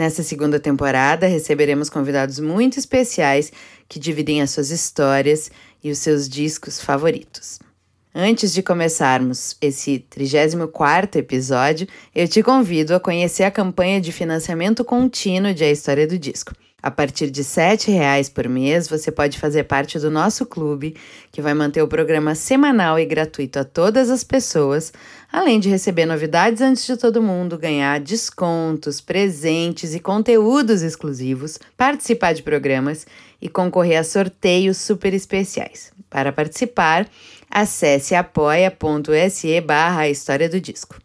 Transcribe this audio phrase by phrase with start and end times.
[0.00, 3.52] Nessa segunda temporada, receberemos convidados muito especiais
[3.86, 5.50] que dividem as suas histórias
[5.84, 7.58] e os seus discos favoritos.
[8.14, 14.86] Antes de começarmos esse 34 episódio, eu te convido a conhecer a campanha de financiamento
[14.86, 16.54] contínuo de A História do Disco.
[16.82, 20.96] A partir de R$ 7,00 por mês, você pode fazer parte do nosso clube,
[21.30, 24.92] que vai manter o programa semanal e gratuito a todas as pessoas,
[25.30, 32.32] além de receber novidades antes de todo mundo, ganhar descontos, presentes e conteúdos exclusivos, participar
[32.32, 33.06] de programas
[33.42, 35.92] e concorrer a sorteios super especiais.
[36.08, 37.06] Para participar,
[37.50, 40.96] acesse apoia.se barra História do Disco.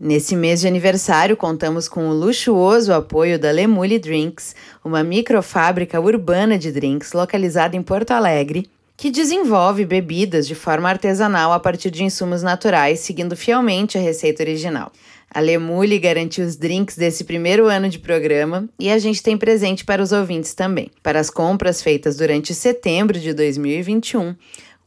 [0.00, 4.54] Nesse mês de aniversário, contamos com o luxuoso apoio da Lemule Drinks,
[4.84, 11.52] uma microfábrica urbana de drinks localizada em Porto Alegre, que desenvolve bebidas de forma artesanal
[11.52, 14.92] a partir de insumos naturais, seguindo fielmente a receita original.
[15.34, 19.84] A Lemule garantiu os drinks desse primeiro ano de programa e a gente tem presente
[19.84, 20.92] para os ouvintes também.
[21.02, 24.36] Para as compras feitas durante setembro de 2021,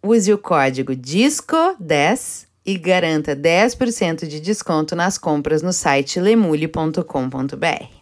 [0.02, 8.02] use o código DISCO10 e garanta 10% de desconto nas compras no site lemule.com.br.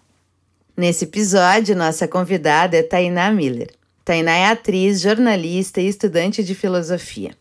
[0.75, 3.69] Nesse episódio, nossa convidada é Tainá Miller.
[4.05, 7.31] Tainá é atriz, jornalista e estudante de filosofia.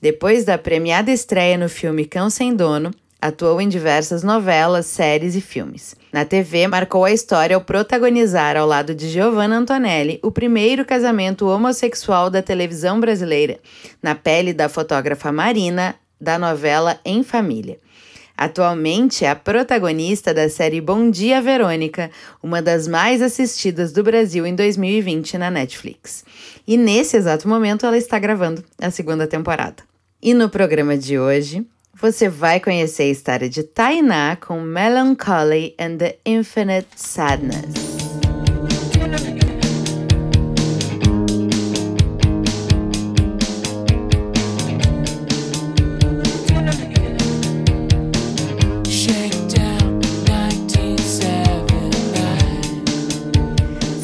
[0.00, 2.90] Depois da premiada estreia no filme Cão Sem Dono,
[3.20, 5.96] atuou em diversas novelas, séries e filmes.
[6.12, 11.48] Na TV, marcou a história ao protagonizar, ao lado de Giovanna Antonelli, o primeiro casamento
[11.48, 13.58] homossexual da televisão brasileira,
[14.02, 17.78] na pele da fotógrafa Marina, da novela Em Família.
[18.36, 22.08] Atualmente é a protagonista da série Bom Dia Verônica,
[22.40, 26.24] uma das mais assistidas do Brasil em 2020 na Netflix.
[26.64, 29.82] E nesse exato momento ela está gravando a segunda temporada.
[30.22, 31.66] E no programa de hoje,
[32.00, 37.87] você vai conhecer a história de Tainá com Melancholy and the Infinite Sadness.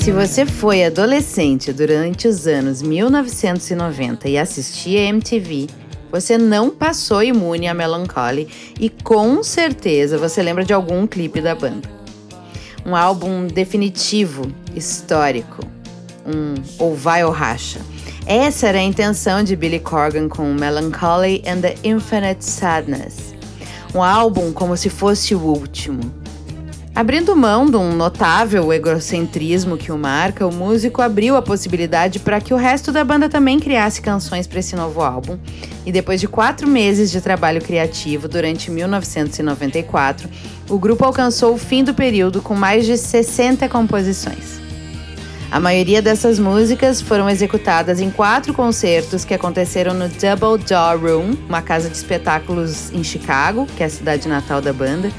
[0.05, 5.67] Se você foi adolescente durante os anos 1990 e assistia MTV,
[6.13, 8.47] você não passou imune a Melancholy
[8.79, 11.89] e com certeza você lembra de algum clipe da banda.
[12.85, 15.67] Um álbum definitivo, histórico,
[16.27, 17.81] um ou vai ou racha.
[18.27, 23.35] Essa era a intenção de Billy Corgan com Melancholy and the Infinite Sadness.
[23.95, 26.13] Um álbum como se fosse o último,
[26.94, 32.41] Abrindo mão de um notável egocentrismo que o marca, o músico abriu a possibilidade para
[32.41, 35.37] que o resto da banda também criasse canções para esse novo álbum.
[35.84, 40.28] E depois de quatro meses de trabalho criativo, durante 1994,
[40.71, 44.62] o grupo alcançou o fim do período com mais de 60 composições.
[45.50, 51.37] A maioria dessas músicas foram executadas em quatro concertos que aconteceram no Double Door Room,
[51.49, 55.11] uma casa de espetáculos em Chicago, que é a cidade natal da banda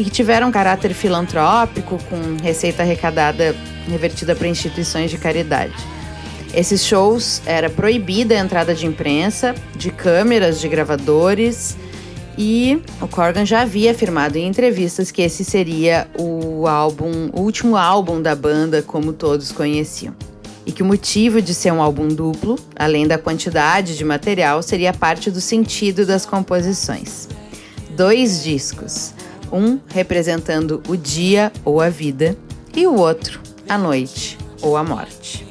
[0.00, 3.54] e que tiveram caráter filantrópico, com receita arrecadada
[3.86, 5.74] revertida para instituições de caridade.
[6.54, 11.76] Esses shows era proibida a entrada de imprensa, de câmeras, de gravadores,
[12.38, 17.76] e o Corgan já havia afirmado em entrevistas que esse seria o álbum, o último
[17.76, 20.14] álbum da banda como todos conheciam.
[20.64, 24.94] E que o motivo de ser um álbum duplo, além da quantidade de material, seria
[24.94, 27.28] parte do sentido das composições.
[27.94, 29.12] Dois discos,
[29.52, 32.36] um representando o dia ou a vida
[32.74, 35.46] e o outro a noite ou a morte.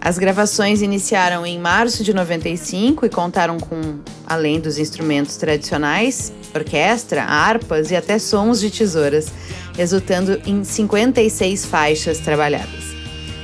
[0.00, 7.22] As gravações iniciaram em março de 95 e contaram com, além dos instrumentos tradicionais, orquestra,
[7.22, 9.32] harpas e até sons de tesouras,
[9.76, 12.84] resultando em 56 faixas trabalhadas.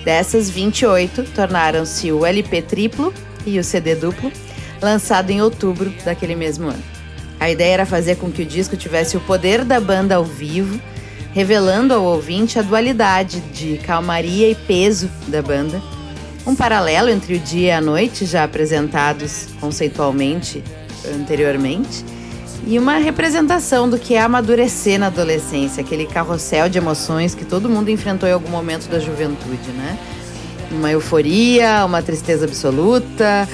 [0.05, 3.15] Dessas, 28 tornaram-se o LP triplo
[3.47, 4.33] e o CD duplo,
[4.81, 6.92] lançado em outubro daquele mesmo ano.
[7.43, 10.81] A ideia era fazer com que o disco tivesse o poder da banda ao vivo,
[11.33, 15.83] revelando ao ouvinte a dualidade de calmaria e peso da banda,
[16.47, 20.63] um paralelo entre o dia e a noite já apresentados conceitualmente
[21.17, 22.05] anteriormente,
[22.65, 27.69] e uma representação do que é amadurecer na adolescência, aquele carrossel de emoções que todo
[27.69, 29.99] mundo enfrentou em algum momento da juventude, né?
[30.71, 33.49] Uma euforia, uma tristeza absoluta,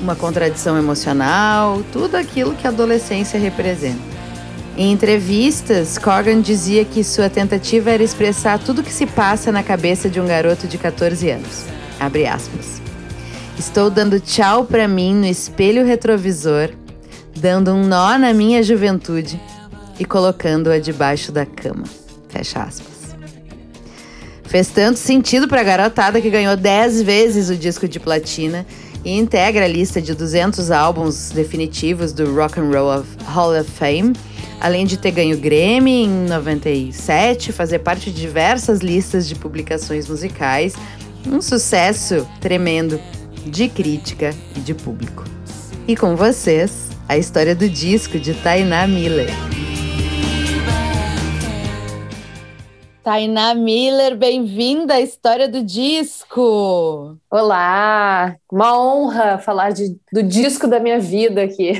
[0.00, 4.18] uma contradição emocional, tudo aquilo que a adolescência representa.
[4.76, 9.62] Em entrevistas, Corgan dizia que sua tentativa era expressar tudo o que se passa na
[9.62, 11.64] cabeça de um garoto de 14 anos.
[11.98, 12.80] Abre aspas.
[13.58, 16.70] Estou dando tchau para mim no espelho retrovisor,
[17.36, 19.40] dando um nó na minha juventude
[19.98, 21.82] e colocando-a debaixo da cama.
[22.28, 23.16] Fecha aspas.
[24.44, 28.64] Fez tanto sentido para a garotada que ganhou 10 vezes o disco de platina
[29.04, 34.12] e integra a lista de 200 álbuns definitivos do Rock and Roll Hall of Fame
[34.60, 40.74] além de ter ganho Grammy em 97, fazer parte de diversas listas de publicações musicais,
[41.26, 43.00] um sucesso tremendo
[43.46, 45.24] de crítica e de público.
[45.86, 49.30] E com vocês, a história do disco de Tainá Miller.
[53.08, 57.16] Tainá Miller, bem-vinda à história do disco.
[57.30, 61.72] Olá, uma honra falar de, do disco da minha vida aqui.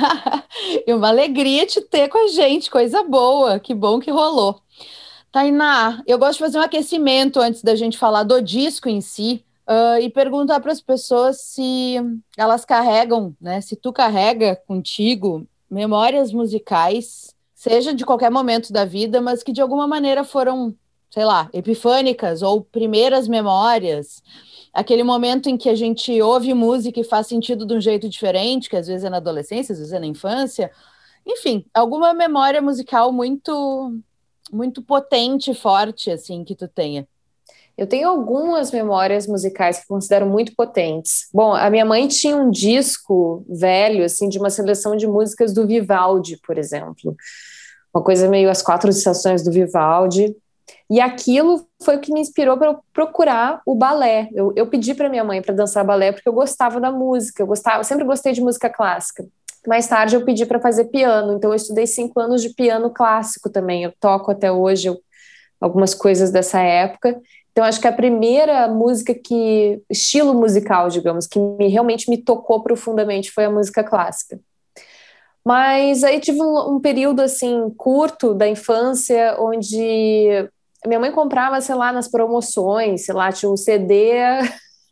[0.88, 4.58] e uma alegria te ter com a gente, coisa boa, que bom que rolou.
[5.30, 9.44] Tainá, eu gosto de fazer um aquecimento antes da gente falar do disco em si
[9.68, 11.96] uh, e perguntar para as pessoas se
[12.38, 13.60] elas carregam, né?
[13.60, 19.60] Se tu carrega contigo memórias musicais seja de qualquer momento da vida, mas que de
[19.60, 20.72] alguma maneira foram,
[21.10, 24.22] sei lá, epifânicas ou primeiras memórias.
[24.72, 28.70] Aquele momento em que a gente ouve música e faz sentido de um jeito diferente,
[28.70, 30.70] que às vezes é na adolescência, às vezes é na infância.
[31.26, 33.92] Enfim, alguma memória musical muito
[34.52, 37.08] muito potente, forte assim que tu tenha.
[37.78, 41.28] Eu tenho algumas memórias musicais que considero muito potentes.
[41.32, 45.64] Bom, a minha mãe tinha um disco velho, assim, de uma seleção de músicas do
[45.64, 47.14] Vivaldi, por exemplo.
[47.94, 50.34] Uma coisa meio as quatro estações do Vivaldi.
[50.90, 54.28] E aquilo foi o que me inspirou para procurar o balé.
[54.34, 57.46] Eu, eu pedi para minha mãe para dançar balé porque eu gostava da música, eu
[57.46, 59.24] gostava, eu sempre gostei de música clássica.
[59.68, 63.48] Mais tarde eu pedi para fazer piano, então eu estudei cinco anos de piano clássico
[63.48, 63.84] também.
[63.84, 64.98] Eu toco até hoje eu,
[65.60, 67.16] algumas coisas dessa época.
[67.58, 72.62] Então, acho que a primeira música que, estilo musical, digamos, que me, realmente me tocou
[72.62, 74.38] profundamente foi a música clássica.
[75.44, 80.48] Mas aí tive um, um período, assim, curto da infância, onde
[80.86, 84.12] minha mãe comprava, sei lá, nas promoções, sei lá, tinha um CD,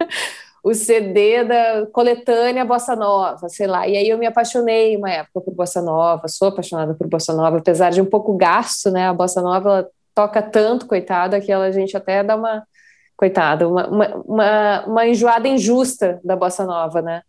[0.64, 3.86] o CD da coletânea Bossa Nova, sei lá.
[3.86, 7.58] E aí eu me apaixonei uma época por Bossa Nova, sou apaixonada por Bossa Nova,
[7.58, 9.06] apesar de um pouco gasto, né?
[9.06, 12.66] A Bossa Nova toca tanto, coitada, que ela, a gente até dá uma,
[13.14, 17.20] coitada, uma, uma, uma, uma enjoada injusta da bossa nova, né?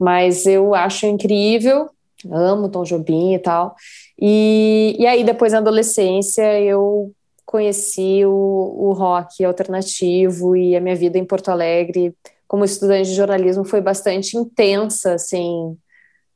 [0.00, 1.90] Mas eu acho incrível,
[2.30, 3.76] amo Tom Jobim e tal.
[4.18, 7.12] E, e aí, depois na adolescência, eu
[7.44, 12.14] conheci o, o rock alternativo e a minha vida em Porto Alegre
[12.48, 15.76] como estudante de jornalismo foi bastante intensa, assim,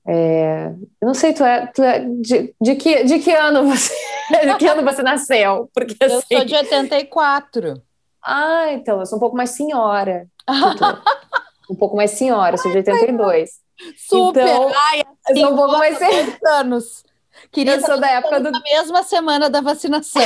[0.08, 0.69] é,
[1.00, 3.93] eu não sei, tu é, tu é de, de, que, de que ano você
[4.47, 5.69] de que ano você nasceu?
[5.75, 6.37] Porque, eu assim...
[6.37, 7.83] sou de 84.
[8.23, 10.28] Ah, então, eu sou um pouco mais senhora.
[11.69, 13.50] um pouco mais senhora, sou de 82.
[13.97, 14.47] Super!
[14.47, 15.99] Então, Ai, assim, eu sou um pouco mais
[16.47, 17.04] anos.
[17.50, 18.50] Queria eu sou da época do...
[18.50, 20.23] Na mesma semana da vacinação.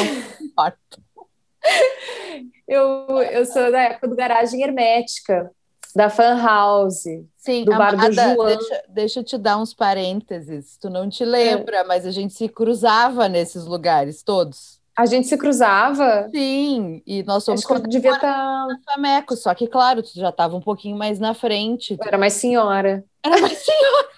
[2.68, 2.84] eu,
[3.30, 5.50] eu sou da época do garagem hermética
[5.94, 7.04] da Fan House,
[7.36, 8.46] Sim, do Amada, bar do João.
[8.46, 10.76] Deixa, deixa eu te dar uns parênteses.
[10.76, 11.84] Tu não te lembra, é.
[11.84, 14.80] mas a gente se cruzava nesses lugares todos.
[14.96, 16.28] A gente se cruzava?
[16.30, 18.66] Sim, e nós somos Acho que devia estar tá...
[18.66, 21.96] na Fameco, só que claro, tu já estava um pouquinho mais na frente.
[21.96, 22.06] Tu...
[22.06, 23.02] Era mais senhora.
[23.24, 24.08] Era mais senhora.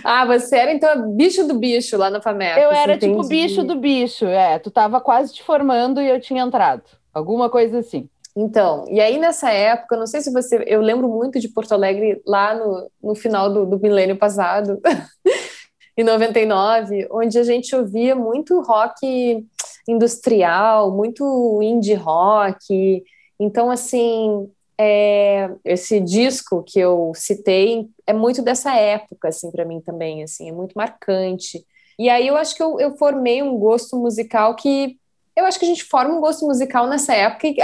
[0.03, 2.59] ah, você era então bicho do bicho lá na Fameco.
[2.59, 3.13] Eu era entendi.
[3.13, 4.59] tipo bicho do bicho, é.
[4.59, 6.83] Tu estava quase te formando e eu tinha entrado.
[7.13, 8.09] Alguma coisa assim.
[8.35, 10.63] Então, e aí nessa época, não sei se você.
[10.65, 14.79] Eu lembro muito de Porto Alegre lá no, no final do, do milênio passado,
[15.97, 19.45] em 99, onde a gente ouvia muito rock
[19.87, 23.03] industrial, muito indie rock.
[23.39, 24.49] Então, assim,
[24.79, 30.49] é, esse disco que eu citei é muito dessa época, assim, para mim também, assim,
[30.49, 31.65] é muito marcante.
[31.99, 34.97] E aí eu acho que eu, eu formei um gosto musical que
[35.35, 37.57] eu acho que a gente forma um gosto musical nessa época e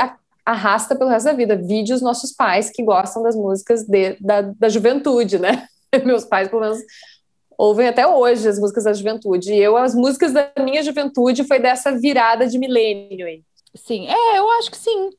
[0.46, 1.56] arrasta pelo resto da vida.
[1.56, 5.68] Vide os nossos pais que gostam das músicas de, da, da juventude, né?
[6.06, 6.80] Meus pais, pelo menos,
[7.58, 9.54] ouvem até hoje as músicas da juventude.
[9.54, 13.42] E eu, as músicas da minha juventude foi dessa virada de milênio aí.
[13.76, 15.10] Sim, é, eu acho que sim.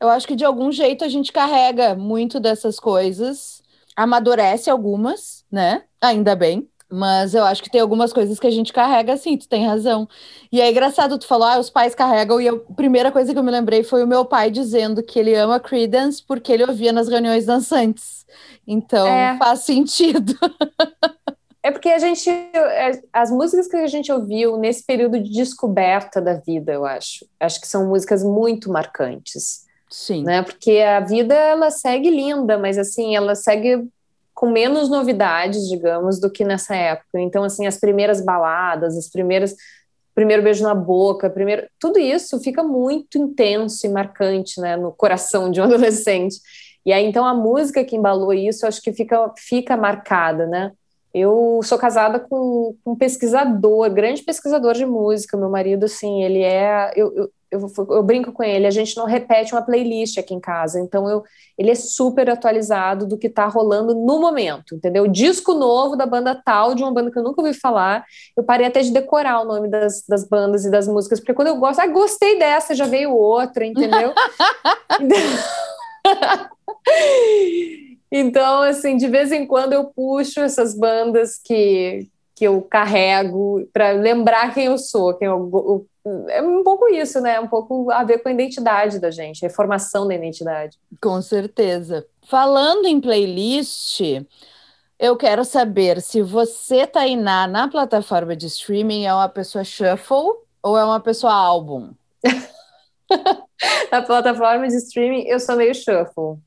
[0.00, 3.62] Eu acho que de algum jeito a gente carrega muito dessas coisas,
[3.94, 5.84] amadurece algumas, né?
[6.00, 6.68] Ainda bem.
[6.90, 10.08] Mas eu acho que tem algumas coisas que a gente carrega assim, tu tem razão.
[10.50, 13.42] E é engraçado, tu falou, ah, os pais carregam, e a primeira coisa que eu
[13.42, 17.08] me lembrei foi o meu pai dizendo que ele ama Creedence porque ele ouvia nas
[17.08, 18.26] reuniões dançantes.
[18.66, 19.36] Então é.
[19.38, 20.34] faz sentido.
[21.60, 22.30] É porque a gente.
[22.30, 27.26] É, as músicas que a gente ouviu nesse período de descoberta da vida, eu acho.
[27.38, 29.66] Acho que são músicas muito marcantes.
[29.90, 30.22] Sim.
[30.22, 30.42] Né?
[30.42, 33.86] Porque a vida, ela segue linda, mas assim, ela segue
[34.38, 37.18] com menos novidades, digamos, do que nessa época.
[37.18, 39.56] Então, assim, as primeiras baladas, as primeiras
[40.14, 45.50] primeiro beijo na boca, primeiro, tudo isso fica muito intenso e marcante, né, no coração
[45.50, 46.40] de um adolescente.
[46.86, 50.72] E aí então a música que embalou isso, acho que fica fica marcada, né?
[51.12, 55.36] Eu sou casada com, um pesquisador, grande pesquisador de música.
[55.36, 56.92] Meu marido, assim, ele é.
[56.94, 60.40] Eu, eu, eu, eu, brinco com ele, a gente não repete uma playlist aqui em
[60.40, 61.22] casa, então eu,
[61.56, 65.06] ele é super atualizado do que está rolando no momento, entendeu?
[65.06, 68.04] Disco novo da banda tal, de uma banda que eu nunca ouvi falar,
[68.36, 71.48] eu parei até de decorar o nome das, das bandas e das músicas, porque quando
[71.48, 74.12] eu gosto, ah, gostei dessa, já veio outra, entendeu?
[78.10, 82.08] Então, assim, de vez em quando eu puxo essas bandas que,
[82.38, 87.20] que eu carrego para lembrar quem eu sou, quem eu, eu, é um pouco isso,
[87.20, 87.40] né?
[87.40, 90.78] Um pouco a ver com a identidade da gente, a formação da identidade.
[91.02, 92.06] Com certeza.
[92.28, 94.00] Falando em playlist,
[95.00, 100.78] eu quero saber se você, Tainá, na plataforma de streaming, é uma pessoa shuffle ou
[100.78, 101.90] é uma pessoa álbum?
[103.90, 106.38] na plataforma de streaming, eu sou meio shuffle.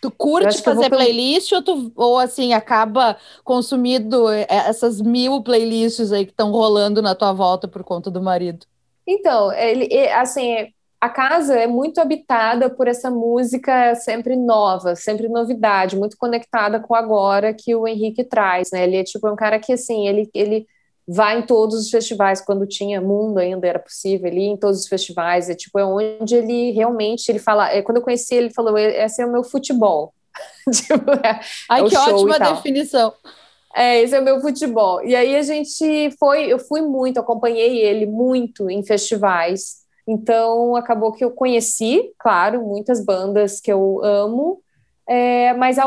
[0.00, 6.24] Tu curte fazer playlist ou, tu, ou assim acaba consumindo é, essas mil playlists aí
[6.24, 8.64] que estão rolando na tua volta por conta do marido?
[9.06, 10.68] Então, ele assim,
[11.00, 16.94] a casa é muito habitada por essa música sempre nova, sempre novidade, muito conectada com
[16.94, 18.84] agora que o Henrique traz, né?
[18.84, 20.66] Ele é tipo um cara que assim, ele ele
[21.10, 24.86] vai em todos os festivais quando tinha mundo ainda era possível ele em todos os
[24.86, 28.76] festivais é tipo é onde ele realmente ele fala é, quando eu conheci ele falou
[28.76, 30.12] esse é o meu futebol.
[30.70, 33.12] Tipo, é, Ai é que ótima definição.
[33.74, 35.02] É esse é o meu futebol.
[35.02, 39.78] E aí a gente foi eu fui muito acompanhei ele muito em festivais.
[40.06, 44.60] Então acabou que eu conheci claro muitas bandas que eu amo
[45.08, 45.78] é, mas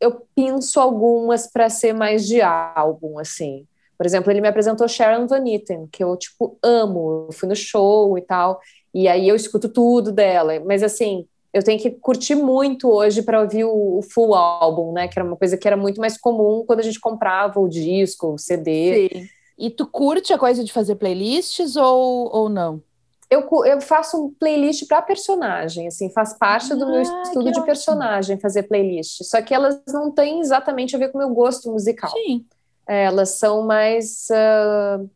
[0.00, 3.66] eu penso algumas para ser mais de álbum assim
[4.02, 7.26] por exemplo, ele me apresentou Sharon Van Etten, que eu, tipo, amo.
[7.28, 8.60] Eu fui no show e tal,
[8.92, 10.58] e aí eu escuto tudo dela.
[10.66, 15.06] Mas, assim, eu tenho que curtir muito hoje para ouvir o, o, full álbum, né?
[15.06, 18.34] Que era uma coisa que era muito mais comum quando a gente comprava o disco,
[18.34, 19.08] o CD.
[19.08, 19.28] Sim.
[19.56, 22.82] E tu curte a coisa de fazer playlists ou, ou não?
[23.30, 27.52] Eu, eu faço um playlist para personagem, assim, faz parte ah, do meu ah, estudo
[27.52, 29.22] de personagem fazer playlist.
[29.22, 32.10] Só que elas não têm exatamente a ver com o meu gosto musical.
[32.10, 32.44] Sim.
[32.88, 34.28] É, elas são mais.
[34.30, 35.08] Uh,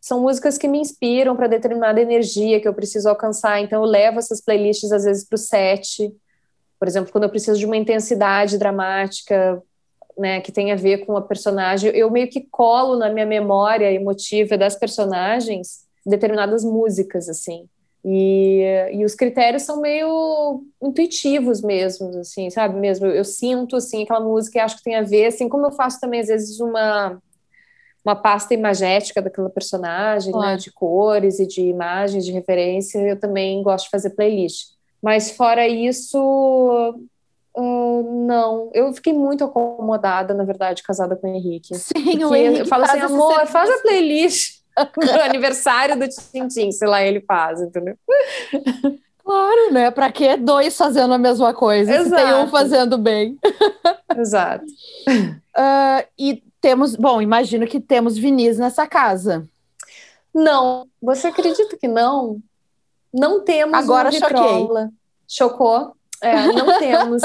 [0.00, 3.60] são músicas que me inspiram para determinada energia que eu preciso alcançar.
[3.60, 6.12] Então, eu levo essas playlists, às vezes, para o set.
[6.78, 9.62] Por exemplo, quando eu preciso de uma intensidade dramática,
[10.18, 13.92] né, que tem a ver com a personagem, eu meio que colo na minha memória
[13.92, 17.68] emotiva das personagens determinadas músicas, assim.
[18.04, 22.78] E, e os critérios são meio intuitivos mesmo, assim, sabe?
[22.78, 25.66] Mesmo eu, eu, sinto assim aquela música e acho que tem a ver, assim como
[25.66, 27.20] eu faço também às vezes uma
[28.02, 33.62] uma pasta imagética daquela personagem, né, de cores e de imagens de referência, eu também
[33.62, 34.70] gosto de fazer playlist.
[35.02, 36.18] Mas fora isso,
[37.54, 38.70] uh, não.
[38.72, 41.74] Eu fiquei muito acomodada, na verdade, casada com o Henrique.
[41.74, 44.59] Sim, o Henrique eu falo assim, amor, faz a playlist
[45.24, 47.96] aniversário do Tintim, sei lá, ele faz, entendeu?
[49.22, 49.92] Claro, né?
[49.92, 51.94] Para que dois fazendo a mesma coisa?
[51.94, 52.08] Exato.
[52.08, 53.38] Se tem um fazendo bem.
[54.18, 54.64] Exato.
[54.66, 59.48] Uh, e temos, bom, imagino que temos vinis nessa casa.
[60.34, 62.40] Não, você acredita que não?
[63.14, 64.66] Não temos Agora choquei.
[65.28, 65.94] Chocou?
[66.20, 67.22] É, não temos.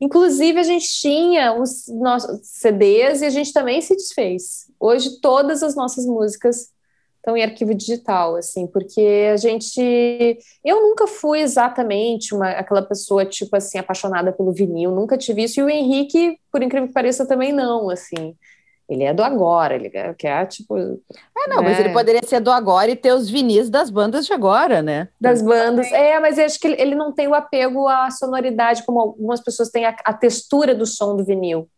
[0.00, 4.70] Inclusive, a gente tinha os nossos CDs e a gente também se desfez.
[4.78, 6.70] Hoje, todas as nossas músicas
[7.18, 10.38] estão em arquivo digital, assim, porque a gente.
[10.64, 15.60] Eu nunca fui exatamente uma, aquela pessoa, tipo assim, apaixonada pelo vinil, nunca tive isso,
[15.60, 18.34] e o Henrique, por incrível que pareça, também não, assim.
[18.88, 20.78] Ele é do agora, ele quer, tipo.
[20.78, 21.68] É, não, né?
[21.68, 25.08] mas ele poderia ser do agora e ter os vinis das bandas de agora, né?
[25.20, 25.92] Das bandas.
[25.92, 29.68] É, mas eu acho que ele não tem o apego à sonoridade, como algumas pessoas
[29.68, 31.68] têm a, a textura do som do vinil.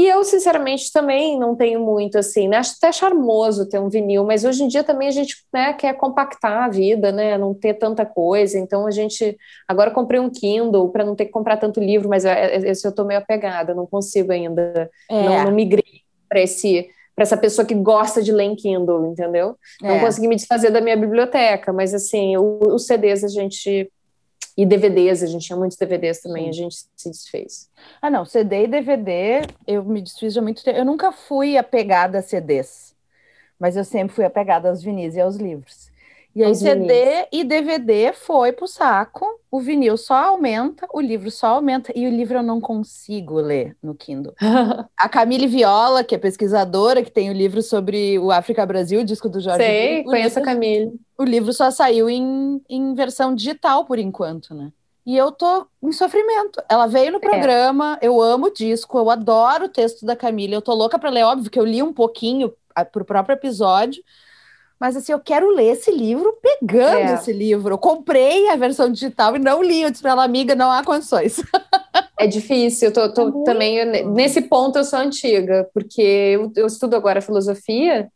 [0.00, 2.56] E eu, sinceramente, também não tenho muito, assim, né?
[2.56, 5.92] Acho até charmoso ter um vinil, mas hoje em dia também a gente né, quer
[5.92, 7.36] compactar a vida, né?
[7.36, 8.58] Não ter tanta coisa.
[8.58, 9.36] Então a gente.
[9.68, 12.88] Agora comprei um Kindle para não ter que comprar tanto livro, mas é, é, esse
[12.88, 14.90] eu tô meio apegada, não consigo ainda.
[15.10, 15.22] É.
[15.22, 19.54] Não, não migrei para esse para essa pessoa que gosta de ler em Kindle, entendeu?
[19.82, 20.00] Não é.
[20.00, 23.92] consegui me desfazer da minha biblioteca, mas assim, os CDs a gente
[24.62, 27.70] e DVDs, a gente tinha muitos DVDs também, a gente se desfez.
[28.02, 30.78] Ah, não, CD e DVD, eu me desfiz há muito tempo.
[30.78, 32.94] Eu nunca fui apegada a CDs,
[33.58, 35.89] mas eu sempre fui apegada aos vinis e aos livros.
[36.34, 41.48] E aí, CD e DVD foi pro saco, o vinil só aumenta, o livro só
[41.48, 44.34] aumenta, e o livro eu não consigo ler no Kindle.
[44.96, 49.04] a Camille Viola, que é pesquisadora, que tem o livro sobre o África Brasil, o
[49.04, 49.64] disco do Jorge.
[49.64, 50.92] Sei, conheço a Camille.
[51.18, 54.70] O livro só saiu em, em versão digital por enquanto, né?
[55.04, 56.62] E eu tô em sofrimento.
[56.68, 57.20] Ela veio no é.
[57.20, 61.10] programa, eu amo o disco, eu adoro o texto da Camille, eu tô louca para
[61.10, 62.52] ler, óbvio que eu li um pouquinho
[62.92, 64.02] pro próprio episódio,
[64.80, 67.14] mas assim, eu quero ler esse livro pegando é.
[67.14, 67.74] esse livro.
[67.74, 69.82] Eu comprei a versão digital e não li.
[69.82, 71.36] Eu disse para ela, amiga, não há condições.
[72.18, 74.04] É difícil, eu tô, tô é também.
[74.04, 78.10] Nesse ponto eu sou antiga, porque eu, eu, estudo agora filosofia,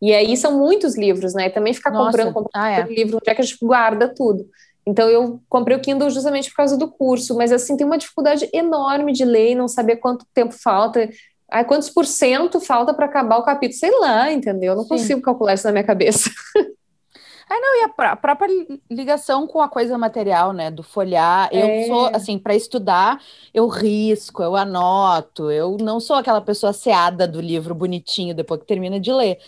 [0.00, 1.48] e aí são muitos livros, né?
[1.48, 2.06] E também ficar Nossa.
[2.06, 2.82] comprando, comprando ah, é.
[2.84, 4.48] livro, onde é que a gente guarda tudo.
[4.86, 8.48] Então eu comprei o Kindle justamente por causa do curso, mas assim, tem uma dificuldade
[8.50, 11.10] enorme de ler e não saber quanto tempo falta.
[11.50, 13.78] Aí, quantos por cento falta para acabar o capítulo?
[13.78, 14.72] Sei lá, entendeu?
[14.72, 14.90] Eu não Sim.
[14.90, 16.30] consigo calcular isso na minha cabeça.
[16.56, 16.60] Ah,
[17.60, 18.48] não, e a, própria
[18.90, 20.70] ligação com a coisa material, né?
[20.70, 21.48] Do folhar.
[21.52, 21.82] É.
[21.82, 23.20] Eu sou, assim, para estudar,
[23.52, 25.50] eu risco, eu anoto.
[25.50, 29.38] Eu não sou aquela pessoa seada do livro bonitinho depois que termina de ler.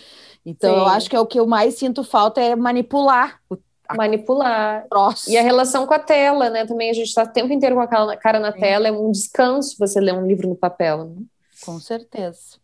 [0.45, 0.81] Então, Sim.
[0.81, 3.57] eu acho que é o que eu mais sinto falta é manipular o
[3.97, 4.87] manipular.
[4.91, 5.31] Nossa.
[5.31, 6.67] E a relação com a tela, né?
[6.67, 9.77] Também a gente está o tempo inteiro com a cara na tela, é um descanso
[9.79, 11.05] você ler um livro no papel.
[11.05, 11.23] Né?
[11.64, 12.59] Com certeza.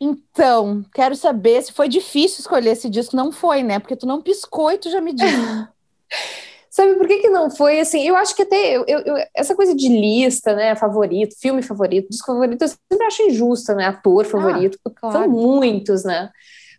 [0.00, 3.14] Então, quero saber se foi difícil escolher esse disco.
[3.14, 3.78] Não foi, né?
[3.78, 5.28] Porque tu não piscou e tu já me disse.
[6.70, 7.80] Sabe por que, que não foi?
[7.80, 10.76] Assim, eu acho que até eu, eu, essa coisa de lista, né?
[10.76, 13.86] Favorito, filme favorito, disco favorito, eu sempre acho injusta, né?
[13.86, 15.18] Ator favorito, ah, claro.
[15.18, 16.30] são muitos, né?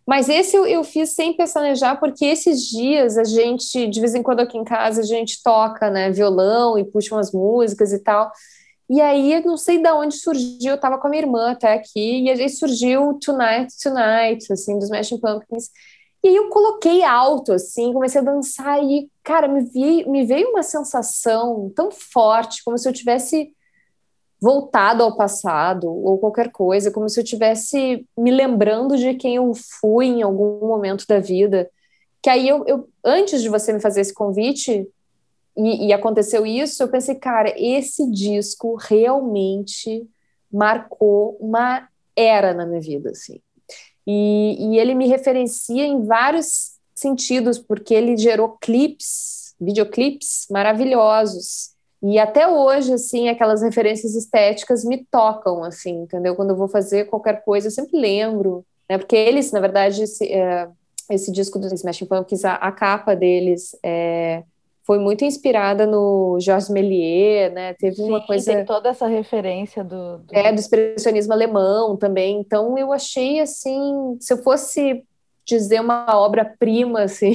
[0.06, 4.22] Mas esse eu, eu fiz sem pestanejar, porque esses dias a gente, de vez em
[4.22, 6.10] quando aqui em casa, a gente toca, né?
[6.10, 8.32] Violão e puxa umas músicas e tal.
[8.92, 11.72] E aí, eu não sei de onde surgiu, eu tava com a minha irmã até
[11.72, 15.70] aqui, e aí surgiu Tonight, Tonight, assim, dos Smashing Pumpkins.
[16.22, 20.50] E aí eu coloquei alto, assim, comecei a dançar e, cara, me, vi, me veio
[20.50, 23.54] uma sensação tão forte, como se eu tivesse
[24.38, 29.54] voltado ao passado ou qualquer coisa, como se eu tivesse me lembrando de quem eu
[29.80, 31.70] fui em algum momento da vida.
[32.22, 34.86] Que aí eu, eu antes de você me fazer esse convite,
[35.56, 40.06] e, e aconteceu isso, eu pensei, cara, esse disco realmente
[40.50, 43.40] marcou uma era na minha vida, assim.
[44.06, 51.72] E, e, ele me referencia em vários sentidos, porque ele gerou clipes, videoclipes maravilhosos.
[52.02, 56.34] E até hoje, assim, aquelas referências estéticas me tocam, assim, entendeu?
[56.34, 58.98] Quando eu vou fazer qualquer coisa, eu sempre lembro, né?
[58.98, 60.68] Porque eles, na verdade, esse, é,
[61.08, 64.42] esse disco dos Smashing Pumpkins, a, a capa deles é,
[64.84, 67.74] foi muito inspirada no Georges Méliès, né?
[67.74, 72.40] Teve Sim, uma coisa tem toda essa referência do, do, é do expressionismo alemão também.
[72.40, 75.04] Então eu achei assim, se eu fosse
[75.44, 77.34] dizer uma obra-prima assim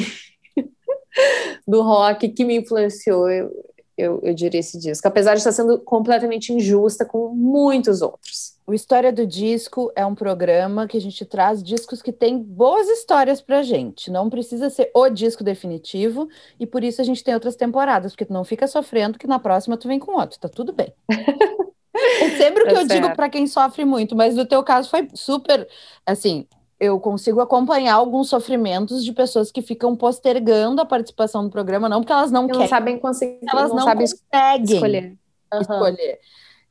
[1.67, 3.49] do rock que me influenciou, eu,
[3.97, 8.55] eu, eu diria esse disco, apesar de estar sendo completamente injusta com muitos outros.
[8.67, 12.87] O História do Disco é um programa que a gente traz discos que têm boas
[12.89, 14.11] histórias pra gente.
[14.11, 16.27] Não precisa ser o disco definitivo,
[16.59, 19.39] e por isso a gente tem outras temporadas, porque tu não fica sofrendo que na
[19.39, 20.93] próxima tu vem com outro, tá tudo bem.
[21.09, 23.01] é sempre o que tá eu certo.
[23.01, 25.67] digo para quem sofre muito, mas no teu caso foi super,
[26.05, 26.45] assim,
[26.79, 32.01] eu consigo acompanhar alguns sofrimentos de pessoas que ficam postergando a participação no programa, não
[32.01, 32.67] porque elas não, não querem.
[32.67, 35.17] sabem conseguir, elas não, não sabem conseguem escolher.
[35.53, 35.61] Uhum.
[35.61, 36.19] escolher.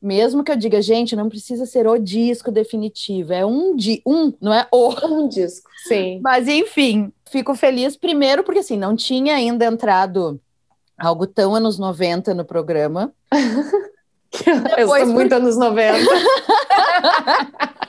[0.01, 4.33] Mesmo que eu diga, gente, não precisa ser o disco definitivo, é um di um,
[4.41, 4.95] não é o.
[5.07, 6.21] Um disco, sim.
[6.23, 10.41] Mas enfim, fico feliz primeiro porque assim, não tinha ainda entrado
[10.97, 13.13] algo tão anos 90 no programa.
[14.79, 15.99] eu sou muito anos 90.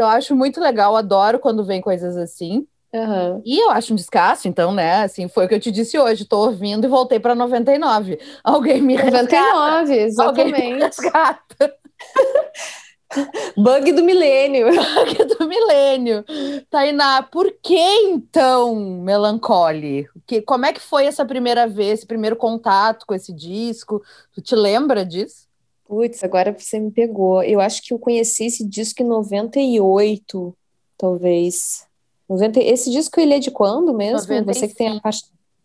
[0.00, 2.66] então, acho muito legal, adoro quando vem coisas assim.
[2.90, 3.42] Uhum.
[3.44, 5.02] E eu acho um descasso, então, né?
[5.02, 6.24] Assim, foi o que eu te disse hoje.
[6.24, 8.18] Tô ouvindo e voltei para 99.
[8.42, 10.54] Alguém me 99, exatamente.
[10.54, 11.74] Alguém me resgata.
[13.54, 14.68] Bug do milênio.
[14.72, 16.24] Bug do milênio.
[16.70, 20.08] Tainá, por que então Melancole?
[20.26, 24.02] Que, como é que foi essa primeira vez, esse primeiro contato com esse disco?
[24.32, 25.49] Tu te lembra disso?
[25.90, 27.42] Putz, agora você me pegou.
[27.42, 30.56] Eu acho que eu conheci esse disco em 98,
[30.96, 31.84] talvez.
[32.28, 32.60] 90...
[32.60, 34.32] Esse disco ele é de quando mesmo?
[34.32, 34.54] 95.
[34.54, 35.24] Você que tem a parte,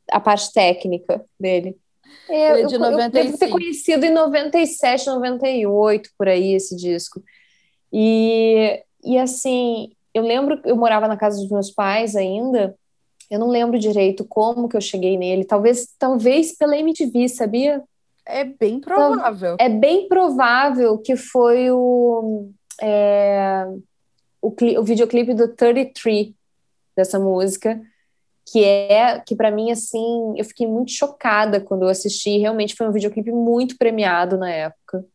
[0.10, 1.78] a parte técnica dele.
[2.28, 3.06] É, ele é de eu, 95.
[3.06, 7.22] eu devo ter conhecido em 97, 98, por aí, esse disco.
[7.94, 12.76] E, e assim, eu lembro, eu morava na casa dos meus pais ainda,
[13.30, 17.84] eu não lembro direito como que eu cheguei nele, talvez, talvez pela MTV, sabia?
[18.26, 19.56] É bem provável.
[19.60, 22.50] É bem provável que foi o,
[22.82, 23.66] é,
[24.42, 26.34] o, o videoclipe do 33
[26.96, 27.80] dessa música,
[28.52, 32.88] que é que para mim assim, eu fiquei muito chocada quando eu assisti, realmente foi
[32.88, 35.06] um videoclipe muito premiado na época.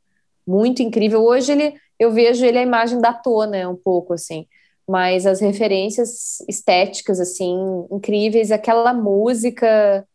[0.46, 1.23] Muito incrível.
[1.23, 4.46] Hoje ele eu vejo ele a imagem da tona né, um pouco assim,
[4.88, 7.55] mas as referências estéticas assim
[7.90, 10.07] incríveis, aquela música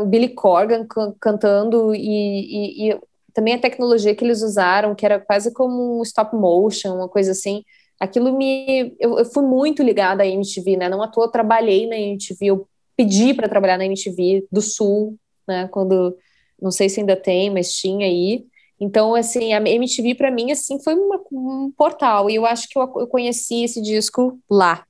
[0.00, 0.86] o Billy Corgan
[1.20, 3.00] cantando e, e, e,
[3.32, 7.32] também a tecnologia que eles usaram, que era quase como um stop motion, uma coisa
[7.32, 7.64] assim.
[7.98, 8.94] Aquilo me.
[8.98, 10.88] Eu, eu fui muito ligada à MTV, né?
[10.88, 15.16] Não à toa eu trabalhei na MTV, eu pedi para trabalhar na MTV do Sul,
[15.46, 15.68] né?
[15.68, 16.16] Quando.
[16.60, 18.46] Não sei se ainda tem, mas tinha aí.
[18.80, 22.30] Então, assim, a MTV para mim, assim, foi uma, um portal.
[22.30, 24.84] E eu acho que eu, eu conheci esse disco lá.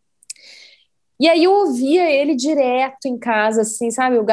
[1.18, 4.16] E aí eu ouvia ele direto em casa, assim, sabe?
[4.16, 4.25] Eu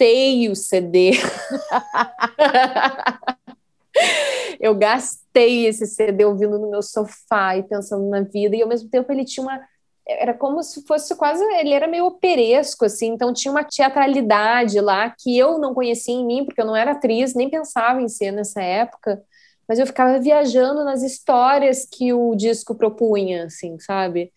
[0.00, 1.12] gastei o CD.
[4.58, 8.88] eu gastei esse CD ouvindo no meu sofá e pensando na vida, e ao mesmo
[8.88, 9.60] tempo ele tinha uma.
[10.08, 11.44] Era como se fosse quase.
[11.58, 16.26] Ele era meio operesco, assim, então tinha uma teatralidade lá que eu não conhecia em
[16.26, 19.22] mim, porque eu não era atriz, nem pensava em ser nessa época,
[19.68, 24.32] mas eu ficava viajando nas histórias que o disco propunha, assim, sabe?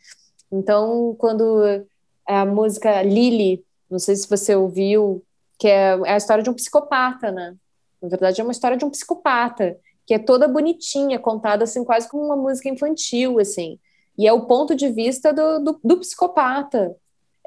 [0.52, 1.86] Então, quando
[2.28, 5.24] a música Lily, não sei se você ouviu,
[5.64, 7.56] que é, é a história de um psicopata, né?
[8.02, 12.10] Na verdade, é uma história de um psicopata, que é toda bonitinha, contada assim, quase
[12.10, 13.80] como uma música infantil, assim.
[14.18, 16.94] E é o ponto de vista do, do, do psicopata.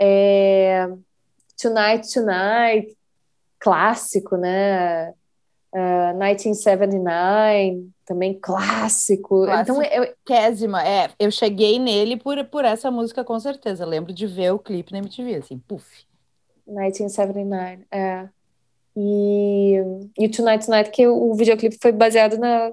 [0.00, 0.88] É...
[1.60, 2.96] Tonight, Tonight,
[3.58, 5.10] clássico, né?
[5.74, 9.44] Uh, 1979, também clássico.
[9.44, 9.82] clássico.
[9.82, 10.10] Então, eu...
[10.24, 13.84] Késima, é, eu cheguei nele por, por essa música, com certeza.
[13.84, 16.05] Eu lembro de ver o clipe na MTV, assim, puf.
[16.66, 18.28] 1979, é.
[18.96, 19.76] E,
[20.18, 22.72] e Tonight Tonight, que o, videoclipe foi baseado na,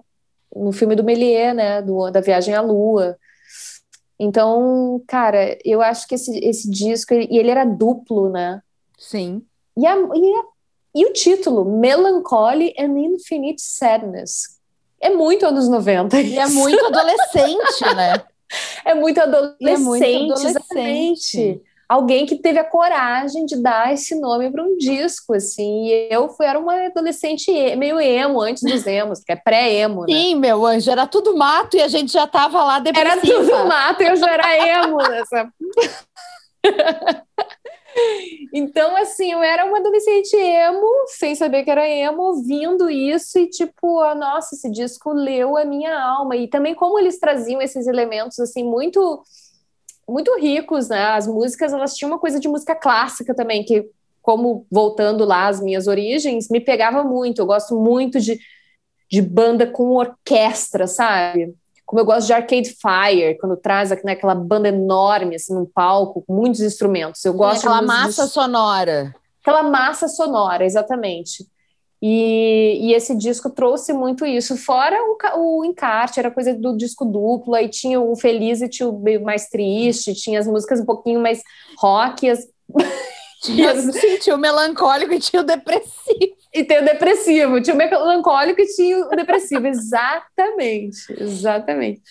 [0.56, 3.18] no filme do Méliès, né, do, da Viagem à Lua.
[4.18, 8.62] Então, cara, eu acho que esse, esse disco, ele, e ele era duplo, né?
[8.98, 9.44] Sim.
[9.76, 10.44] E, a, e, a,
[10.96, 14.60] e o título, Melancholy and Infinite Sadness.
[15.02, 16.16] É muito anos 90.
[16.22, 18.24] E é muito adolescente, né?
[18.86, 20.48] É muito adolescente, é muito adolescente.
[20.48, 21.62] exatamente
[21.94, 25.86] alguém que teve a coragem de dar esse nome para um disco, assim.
[25.88, 30.08] E eu fui, era uma adolescente meio emo, antes dos emos, que é pré-emo, né?
[30.14, 33.12] Sim, meu anjo, era tudo mato e a gente já tava lá depressiva.
[33.12, 35.50] Era tudo mato e eu já era emo nessa...
[38.52, 43.48] Então, assim, eu era uma adolescente emo, sem saber que era emo, ouvindo isso e,
[43.48, 46.36] tipo, ah, nossa, esse disco leu a minha alma.
[46.36, 49.24] E também como eles traziam esses elementos, assim, muito
[50.08, 51.04] muito ricos, né?
[51.06, 53.90] As músicas, elas tinham uma coisa de música clássica também, que,
[54.22, 57.42] como voltando lá às minhas origens, me pegava muito.
[57.42, 58.40] Eu gosto muito de,
[59.10, 61.54] de banda com orquestra, sabe?
[61.86, 66.24] Como eu gosto de Arcade Fire, quando traz né, aquela banda enorme, assim, num palco,
[66.26, 67.24] com muitos instrumentos.
[67.24, 69.14] Eu gosto aquela massa sonora.
[69.42, 71.46] Aquela massa sonora, exatamente.
[72.06, 77.06] E, e, esse disco trouxe muito isso, fora o, o, encarte, era coisa do disco
[77.06, 81.22] duplo, aí tinha o feliz e tinha o mais triste, tinha as músicas um pouquinho
[81.22, 81.42] mais
[81.78, 82.46] rock, as...
[83.42, 83.74] tinha,
[84.20, 86.36] tinha o melancólico e tinha o depressivo.
[86.54, 92.02] E tem o depressivo, tinha o melancólico e tinha o depressivo, exatamente, exatamente.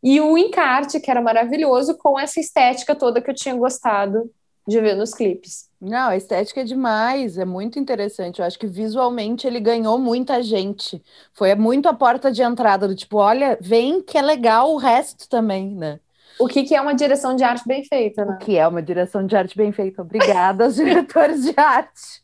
[0.00, 4.30] E o encarte, que era maravilhoso, com essa estética toda que eu tinha gostado
[4.64, 5.69] de ver nos clipes.
[5.80, 8.40] Não, a estética é demais, é muito interessante.
[8.40, 11.02] Eu acho que visualmente ele ganhou muita gente.
[11.32, 15.26] Foi muito a porta de entrada do tipo, olha, vem que é legal o resto
[15.26, 15.98] também, né?
[16.38, 18.34] O que, que é uma direção de arte bem feita, né?
[18.34, 20.02] O que é uma direção de arte bem feita?
[20.02, 22.22] Obrigada aos diretores de arte.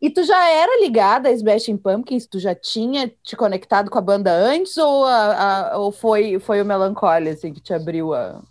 [0.00, 2.26] E tu já era ligada a Smashing Pumpkins?
[2.26, 6.60] Tu já tinha te conectado com a banda antes ou, a, a, ou foi, foi
[6.60, 8.42] o Melancholy assim, que te abriu a,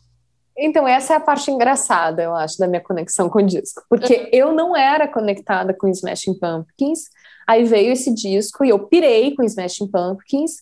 [0.57, 3.83] então, essa é a parte engraçada, eu acho, da minha conexão com o disco.
[3.89, 4.27] Porque uhum.
[4.31, 7.09] eu não era conectada com Smashing Pumpkins,
[7.47, 10.61] aí veio esse disco e eu pirei com Smashing Pumpkins,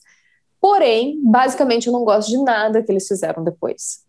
[0.60, 4.06] porém, basicamente, eu não gosto de nada que eles fizeram depois.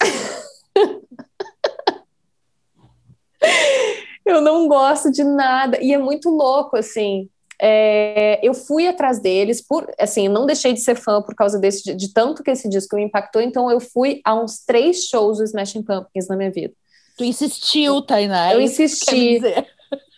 [4.24, 7.28] eu não gosto de nada, e é muito louco, assim,
[7.60, 11.84] é, eu fui atrás deles, por assim, não deixei de ser fã por causa desse,
[11.84, 15.38] de, de tanto que esse disco me impactou, então eu fui a uns três shows
[15.38, 16.74] do Smashing Pumpkins na minha vida.
[17.16, 18.52] Tu insistiu, Tainá.
[18.52, 19.40] Eu insisti.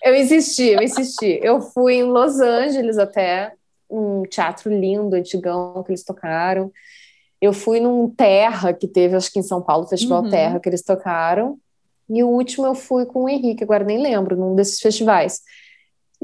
[0.02, 1.40] Eu insisti, eu insisti.
[1.42, 3.52] Eu fui em Los Angeles até,
[3.90, 6.72] um teatro lindo, antigão, que eles tocaram.
[7.40, 10.30] Eu fui num Terra, que teve, acho que em São Paulo, Festival uhum.
[10.30, 11.58] Terra, que eles tocaram.
[12.08, 15.40] E o último eu fui com o Henrique, agora nem lembro, num desses festivais.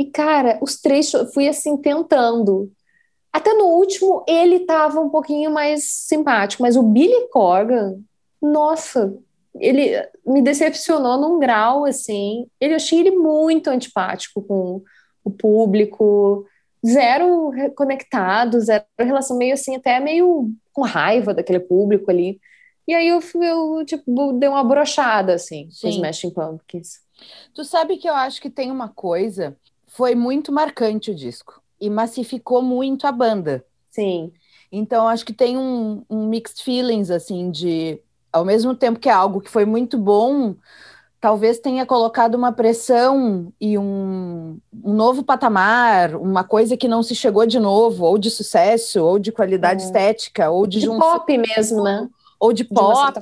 [0.03, 2.73] E, cara, os três, fui assim, tentando.
[3.33, 8.01] Até no último, ele tava um pouquinho mais simpático, mas o Billy Corgan,
[8.41, 9.17] nossa,
[9.55, 9.93] ele
[10.27, 12.49] me decepcionou num grau, assim.
[12.61, 14.83] Ele, eu achei ele muito antipático com
[15.25, 16.45] o público,
[16.85, 22.41] zero conectado, zero relação, meio assim, até meio com raiva daquele público ali.
[22.89, 25.81] E aí eu, eu tipo, dei uma brochada, assim, Sim.
[25.81, 27.01] com os Smashing Pumpkins.
[27.55, 29.57] Tu sabe que eu acho que tem uma coisa,
[29.95, 33.65] foi muito marcante o disco, e massificou muito a banda.
[33.91, 34.33] Sim.
[34.71, 38.01] Então, acho que tem um, um mixed feelings, assim, de...
[38.33, 40.55] Ao mesmo tempo que é algo que foi muito bom,
[41.21, 47.15] talvez tenha colocado uma pressão e um, um, novo patamar, uma coisa que não se
[47.15, 49.85] chegou de novo, ou de sucesso, ou de qualidade é.
[49.85, 52.09] estética, ou de, de pop mesmo, né?
[52.41, 53.21] Ou de, de pop.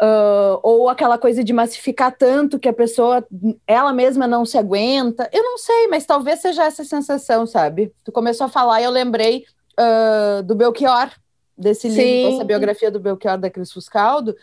[0.00, 3.24] Uh, ou aquela coisa de massificar tanto que a pessoa,
[3.66, 5.28] ela mesma não se aguenta.
[5.32, 7.92] Eu não sei, mas talvez seja essa sensação, sabe?
[8.02, 9.44] Tu começou a falar e eu lembrei
[9.78, 11.10] uh, do Belchior,
[11.56, 11.96] desse Sim.
[11.96, 14.34] livro, essa biografia do Belchior da Cris Fuscaldo,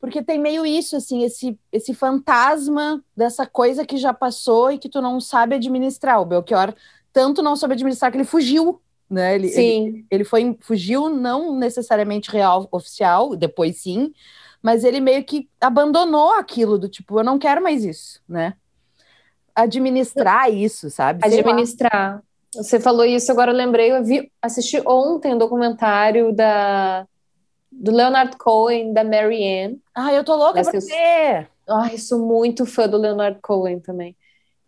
[0.00, 4.88] porque tem meio isso, assim, esse, esse fantasma dessa coisa que já passou e que
[4.88, 6.20] tu não sabe administrar.
[6.20, 6.74] O Belchior
[7.12, 9.34] tanto não soube administrar que ele fugiu, né?
[9.36, 9.86] Ele, sim.
[9.86, 14.12] Ele, ele foi, fugiu, não necessariamente real oficial, depois sim,
[14.66, 18.54] mas ele meio que abandonou aquilo do tipo, eu não quero mais isso, né?
[19.54, 21.24] Administrar isso, sabe?
[21.24, 22.20] Administrar.
[22.52, 27.06] Você falou isso, agora eu lembrei, eu vi, assisti ontem um documentário da
[27.70, 29.76] do Leonard Cohen, da Mary Ann.
[29.94, 31.48] Ah, eu tô louca pra ver!
[31.68, 34.16] Ai, sou muito fã do Leonard Cohen também.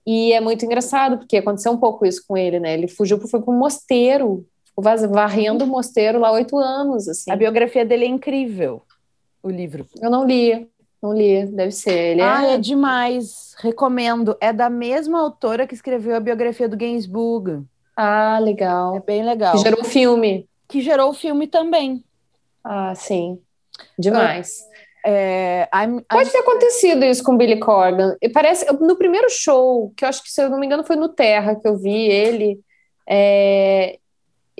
[0.06, 2.72] E é muito engraçado, porque aconteceu um pouco isso com ele, né?
[2.72, 7.32] Ele fugiu, foi para um mosteiro, varrendo o mosteiro lá oito anos, assim.
[7.32, 8.84] A biografia dele é incrível,
[9.48, 9.86] o livro.
[10.00, 10.68] Eu não li,
[11.02, 12.12] não li, deve ser.
[12.12, 12.54] Ele ah, é...
[12.54, 14.36] é demais, recomendo.
[14.40, 17.64] É da mesma autora que escreveu a biografia do Gainsbourg.
[17.96, 18.96] Ah, legal.
[18.96, 19.52] É bem legal.
[19.56, 20.48] Que gerou o filme.
[20.68, 22.04] Que gerou o filme também.
[22.62, 23.40] Ah, sim.
[23.98, 24.60] Demais.
[25.04, 26.32] É, I'm, Pode I'm...
[26.32, 28.16] ter acontecido isso com Billy Corgan.
[28.20, 30.96] E parece no primeiro show, que eu acho que se eu não me engano foi
[30.96, 32.60] no Terra que eu vi ele.
[33.08, 33.98] É,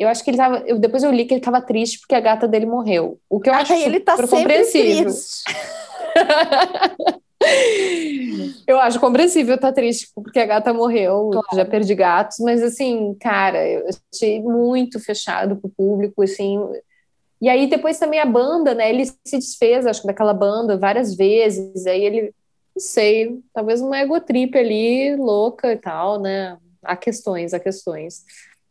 [0.02, 0.62] eu acho que ele tava.
[0.66, 3.18] Eu, depois eu li que ele estava triste porque a gata dele morreu.
[3.28, 5.10] O que eu ah, acho ele tá compreensível.
[8.66, 11.46] eu acho compreensível estar tá triste porque a gata morreu, claro.
[11.54, 16.58] já perdi gatos, mas assim, cara, eu achei muito fechado para o público, assim,
[17.40, 18.90] e aí depois também a banda, né?
[18.90, 21.86] Ele se desfez, acho que daquela banda várias vezes.
[21.86, 22.34] Aí ele,
[22.74, 26.58] não sei, talvez uma egotrip ali louca e tal, né?
[26.82, 28.24] Há questões, há questões.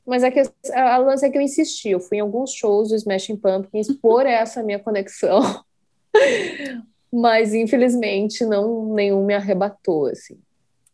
[0.07, 0.41] Mas a, que,
[0.73, 1.89] a lance é que eu insisti.
[1.89, 5.41] Eu fui em alguns shows do Smashing Pumpkins por essa minha conexão.
[7.11, 10.39] Mas infelizmente não nenhum me arrebatou assim.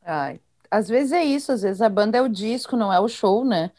[0.03, 3.07] Ai, às vezes é isso, às vezes a banda é o disco, não é o
[3.07, 3.71] show, né?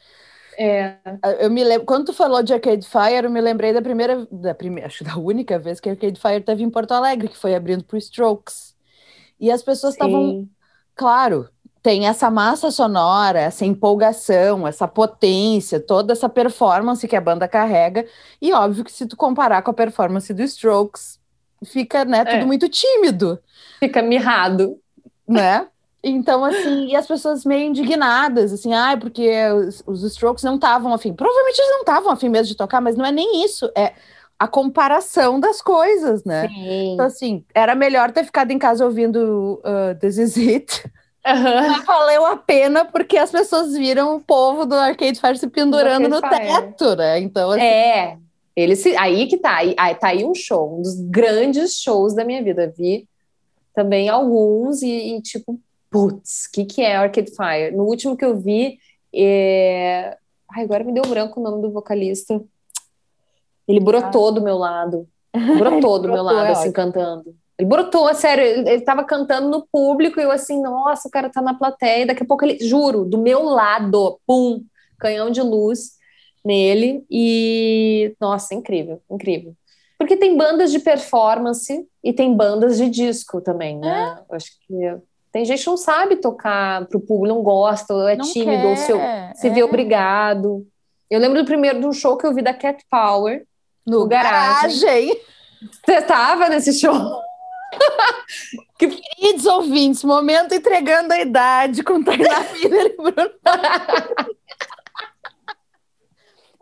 [0.56, 0.96] É.
[1.40, 4.54] Eu me lembro, quando tu falou de Arcade Fire, eu me lembrei da primeira, da
[4.54, 7.84] primeira, acho da única vez que Arcade Fire teve em Porto Alegre, que foi abrindo
[7.84, 8.74] para Strokes.
[9.38, 10.48] E as pessoas estavam,
[10.94, 11.48] claro,
[11.84, 18.06] tem essa massa sonora, essa empolgação, essa potência, toda essa performance que a banda carrega.
[18.40, 21.20] E óbvio que se tu comparar com a performance do Strokes,
[21.62, 22.44] fica, né, tudo é.
[22.46, 23.38] muito tímido.
[23.78, 24.78] Fica mirrado.
[25.28, 25.66] Né?
[26.02, 30.94] Então, assim, e as pessoas meio indignadas, assim, ah, porque os, os Strokes não estavam
[30.94, 31.12] afim.
[31.12, 33.92] Provavelmente eles não estavam afim mesmo de tocar, mas não é nem isso, é
[34.38, 36.48] a comparação das coisas, né?
[36.48, 36.94] Sim.
[36.94, 40.94] Então, assim, era melhor ter ficado em casa ouvindo uh, This Is It.
[41.26, 41.82] Uhum.
[41.84, 46.20] Valeu a pena porque as pessoas viram o povo do Arcade Fire se pendurando no
[46.20, 46.36] Fire.
[46.36, 47.18] teto, né?
[47.18, 47.62] Então, assim...
[47.62, 48.18] É,
[48.54, 48.94] ele se...
[48.96, 52.72] aí que tá, aí, tá aí um show, um dos grandes shows da minha vida.
[52.76, 53.08] Vi
[53.74, 55.58] também alguns e, e tipo,
[55.90, 57.74] putz, o que, que é Arcade Fire?
[57.74, 58.78] No último que eu vi,
[59.14, 60.16] é...
[60.54, 62.40] Ai, agora me deu branco o nome do vocalista.
[63.66, 64.32] Ele brotou ah.
[64.32, 65.08] do meu lado.
[65.58, 67.34] Brotou do meu lado, é assim, cantando.
[67.58, 71.30] Ele brotou, sério, ele, ele tava cantando no público e eu assim, nossa, o cara
[71.30, 72.06] tá na plateia.
[72.06, 74.64] Daqui a pouco ele, juro, do meu lado, pum,
[74.98, 75.92] canhão de luz
[76.44, 77.04] nele.
[77.10, 79.54] E, nossa, incrível, incrível.
[79.96, 84.18] Porque tem bandas de performance e tem bandas de disco também, né?
[84.30, 84.34] É.
[84.34, 84.74] Acho que
[85.32, 88.66] Tem gente que não sabe tocar pro público, não gosta, ou é Não tímido, quer,
[88.66, 89.64] ou se, se vê é.
[89.64, 90.66] obrigado.
[91.08, 93.46] Eu lembro do primeiro de um show que eu vi da Cat Power.
[93.86, 94.80] No, No garagem.
[94.80, 95.20] garagem.
[95.84, 96.92] Você tava nesse show?
[98.78, 103.30] Queridos ouvintes, momento entregando a idade com Tainá Miller e Bruno.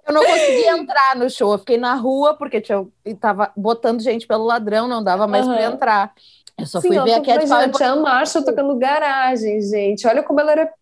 [0.06, 2.84] Eu não consegui entrar no show, eu fiquei na rua porque tinha,
[3.20, 5.54] tava botando gente pelo ladrão, não dava mais Aham.
[5.56, 6.12] pra entrar.
[6.58, 7.64] Eu só Sim, fui eu ver a Cat Power.
[7.64, 10.06] a Tia Marshall tocando garagem, gente.
[10.06, 10.72] Olha como ela era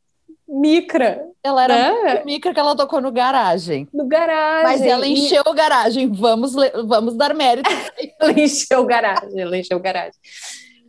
[0.51, 1.93] micra, Ela era né?
[2.15, 3.89] muito micra que ela tocou no garagem.
[3.93, 4.65] no garagem.
[4.65, 6.55] Mas ela E- encheu o garagem, vamos,
[6.87, 7.69] vamos dar mérito.
[8.21, 10.19] Ela encheu o garagem, ela encheu o garagem.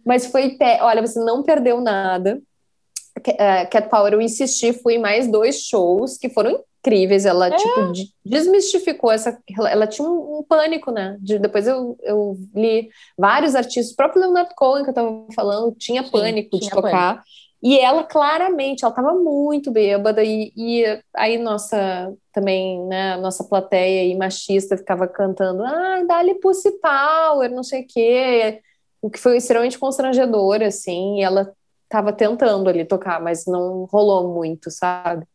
[0.06, 2.42] Mas foi, pe- olha, você não perdeu nada.
[3.26, 7.26] Eh, Cat Power, eu insisti, fui em mais dois shows que foram incríveis.
[7.26, 7.56] Ela, É.
[7.56, 9.38] tipo, de- desmistificou essa.
[9.70, 11.18] Ela, tinha um, um pânico, né?
[11.20, 15.76] De- depois eu, eu li vários artistas, o próprio Leonard Cohen, que eu tava falando,
[15.78, 17.24] tinha Sim, pânico de tinha tocar.
[17.64, 20.84] E ela, claramente, ela tava muito bêbada, e, e
[21.16, 27.62] aí nossa, também, né, nossa plateia e machista ficava cantando, ah, dá-lhe Pussy Power, não
[27.64, 28.62] sei o quê,
[29.02, 31.54] o que foi extremamente constrangedor, assim, e ela
[31.88, 35.26] tava tentando ali tocar, mas não rolou muito, sabe?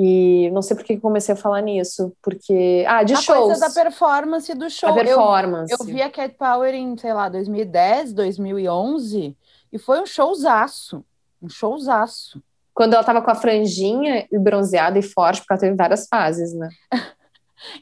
[0.00, 3.60] E não sei por que comecei a falar nisso, porque, ah, de a shows, coisa
[3.60, 4.88] da performance do show.
[4.90, 5.72] a Eu- performance.
[5.72, 9.36] Eu vi a Cat Power em, sei lá, 2010, 2011,
[9.72, 11.04] e foi um showzaço.
[11.42, 12.42] Um showzaço.
[12.74, 16.52] Quando ela tava com a franjinha e bronzeada e forte, porque ela teve várias fases,
[16.54, 16.68] né?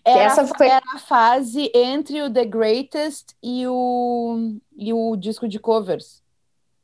[0.03, 5.47] Era, essa foi- era a fase entre o The Greatest e o, e o disco
[5.47, 6.23] de covers.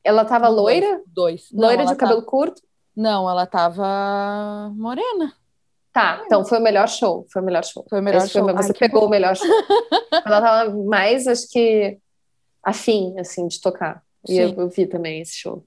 [0.05, 1.01] Ela tava loira?
[1.07, 1.49] Dois.
[1.53, 2.61] Não, Loira de cabelo tava- curto?
[2.95, 5.33] Não, ela tava morena.
[5.91, 7.27] Tá, então foi o melhor show.
[7.33, 7.87] Foi o melhor show.
[7.89, 8.53] Foi o melhor Esse foi- show.
[8.55, 9.07] você Ai, que pegou bom.
[9.07, 9.47] o melhor show.
[10.27, 11.99] Ela tava mais, acho que,
[12.63, 14.03] afim, assim, de tocar.
[14.29, 15.65] E eu, eu vi também esse show.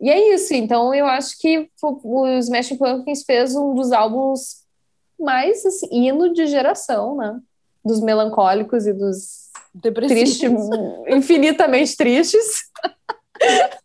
[0.00, 0.54] E é isso.
[0.54, 4.62] Então, eu acho que os Smashing Pumpkins fez um dos álbuns
[5.18, 7.40] mais, assim, hino de geração, né?
[7.84, 9.48] Dos melancólicos e dos
[9.82, 10.50] tristes,
[11.08, 12.70] infinitamente tristes.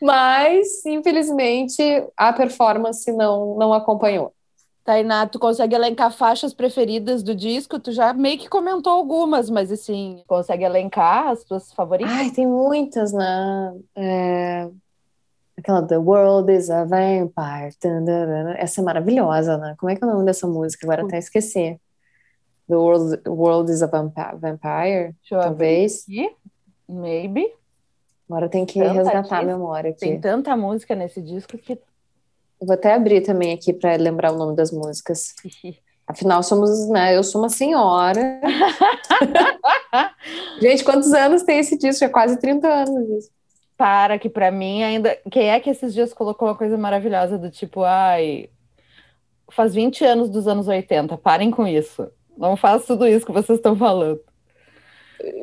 [0.00, 1.82] Mas, infelizmente,
[2.16, 4.34] a performance não, não acompanhou.
[4.84, 7.78] Tainá, tu consegue elencar faixas preferidas do disco?
[7.78, 12.12] Tu já meio que comentou algumas, mas assim, consegue elencar as tuas favoritas?
[12.12, 13.74] Ai, tem muitas, né?
[13.94, 14.68] É,
[15.56, 17.76] Aquela The World is a Vampire.
[18.56, 19.74] Essa é maravilhosa, né?
[19.78, 20.86] Como é que é o nome dessa música?
[20.86, 21.78] Agora até esqueci.
[22.68, 26.02] The World, World is a Vampire, Deixa talvez.
[26.02, 26.34] aqui.
[26.88, 27.52] Maybe.
[28.28, 30.00] Agora tem que Tanta resgatar a memória aqui.
[30.00, 31.78] Tem tanta música nesse disco que.
[32.64, 35.34] Vou até abrir também aqui para lembrar o nome das músicas.
[36.06, 37.16] Afinal, somos, né?
[37.16, 38.40] Eu sou uma senhora.
[40.60, 42.04] Gente, quantos anos tem esse disco?
[42.04, 43.30] É quase 30 anos isso.
[43.76, 45.16] Para, que pra mim ainda.
[45.30, 48.48] Quem é que esses dias colocou uma coisa maravilhosa do tipo, ai.
[49.50, 52.08] Faz 20 anos dos anos 80, parem com isso.
[52.36, 54.20] Não faz tudo isso que vocês estão falando.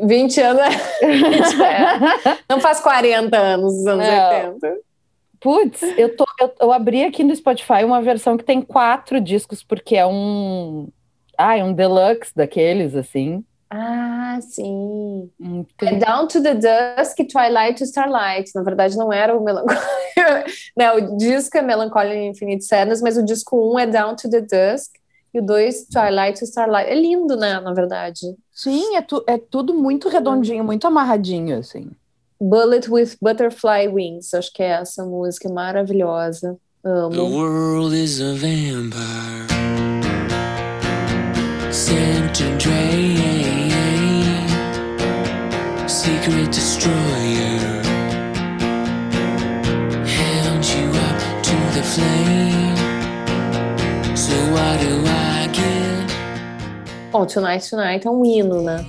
[0.04, 0.62] 20 anos
[1.62, 2.38] é.
[2.50, 4.54] Não faz 40 anos dos anos Não.
[4.56, 4.89] 80.
[5.40, 9.64] Putz, eu, tô, eu, eu abri aqui no Spotify uma versão que tem quatro discos,
[9.64, 10.88] porque é um.
[11.38, 13.44] Ai, um deluxe daqueles, assim.
[13.70, 15.30] Ah, sim.
[15.40, 18.52] Um- É Down to the Dusk, Twilight to Starlight.
[18.56, 19.78] Na verdade, não era o Melancholy.
[20.76, 24.42] não, o disco é Melancholy Infinite Sadness, mas o disco 1 é Down to the
[24.42, 24.96] Dusk
[25.34, 26.90] e o 2 Twilight to Starlight.
[26.90, 27.60] É lindo, né?
[27.62, 28.20] Na verdade.
[28.52, 31.92] Sim, é, tu, é tudo muito redondinho, muito amarradinho, assim.
[32.42, 34.34] Bullet with Butterfly Wings.
[34.34, 36.58] Acho que é essa música maravilhosa.
[36.84, 37.30] The Amo.
[37.30, 39.48] world is a vampire.
[41.72, 43.70] Scent and drain.
[45.90, 47.60] Secret destroyer.
[50.08, 52.78] Hound you up to the flame.
[54.16, 57.12] So why do I get?
[57.12, 58.86] Bom, Tonight Tonight é um hino, né?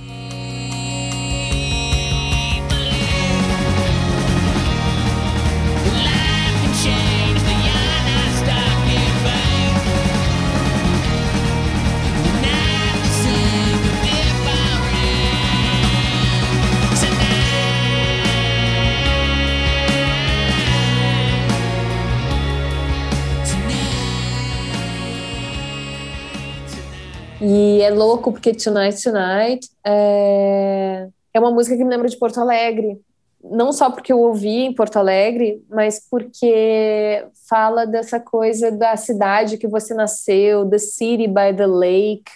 [27.53, 32.39] E é louco porque Tonight Tonight é, é uma música que me lembra de Porto
[32.39, 32.97] Alegre.
[33.43, 39.57] Não só porque eu ouvi em Porto Alegre, mas porque fala dessa coisa da cidade
[39.57, 42.31] que você nasceu, the city by the lake,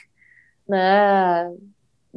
[0.68, 1.50] né?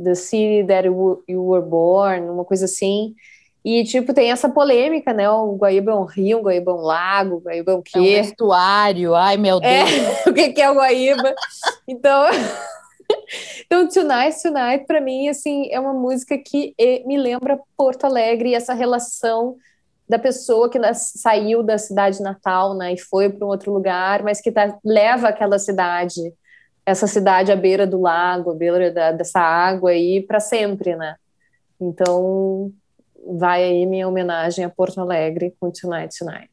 [0.02, 3.14] The city that you were born, uma coisa assim.
[3.64, 5.30] E, tipo, tem essa polêmica, né?
[5.30, 7.78] O Guaíba é um rio, o Guaíba é um lago, o Guaíba é o É
[7.78, 8.22] um quê?
[8.22, 9.72] vestuário, ai meu Deus.
[9.72, 11.34] É, o que que é o Guaíba?
[11.86, 12.24] Então,
[13.66, 18.50] então Tonight, Tonight, para mim, assim, é uma música que eh, me lembra Porto Alegre
[18.50, 19.56] e essa relação
[20.08, 24.40] da pessoa que saiu da cidade natal, né, e foi para um outro lugar, mas
[24.40, 26.32] que tá, leva aquela cidade,
[26.86, 31.16] essa cidade à beira do lago, à beira da- dessa água aí para sempre, né?
[31.78, 32.72] Então,
[33.36, 36.52] vai aí minha homenagem a Porto Alegre com Tonight, Tonight.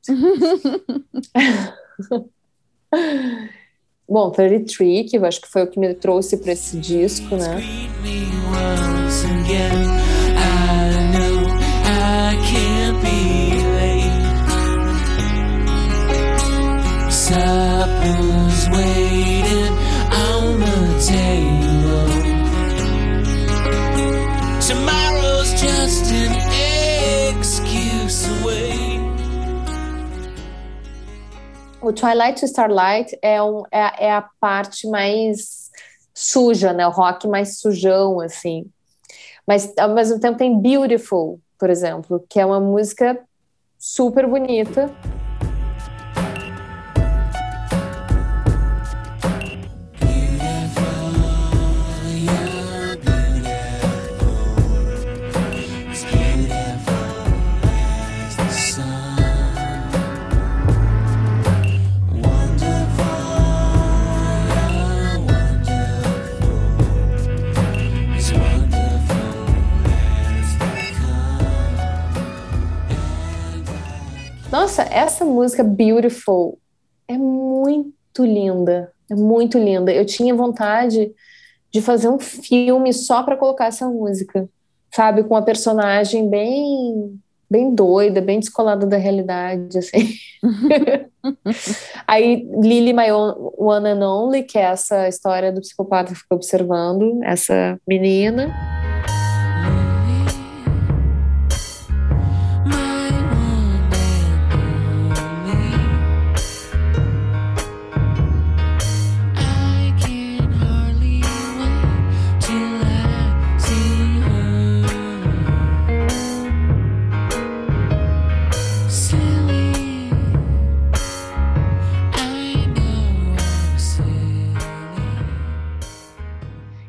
[4.08, 7.56] Bom, 33, que eu acho que foi o que me trouxe para esse disco, né?
[8.03, 8.26] Me
[31.86, 35.70] O Twilight to Starlight é, um, é, é a parte mais
[36.16, 36.88] suja, né?
[36.88, 38.66] O rock mais sujão, assim.
[39.46, 43.20] Mas, ao mesmo tempo, tem Beautiful, por exemplo, que é uma música
[43.78, 44.92] super bonita.
[74.56, 76.58] Nossa, essa música Beautiful
[77.10, 78.89] é muito linda.
[79.12, 79.91] É muito linda.
[79.91, 81.12] Eu tinha vontade
[81.70, 84.47] de fazer um filme só para colocar essa música,
[84.93, 85.26] sabe?
[85.26, 87.20] Com uma personagem bem,
[87.51, 90.14] bem doida, bem descolada da realidade, assim.
[92.08, 97.20] Aí, Lily, My One and Only, que é essa história do psicopata que fica observando
[97.26, 98.56] essa menina.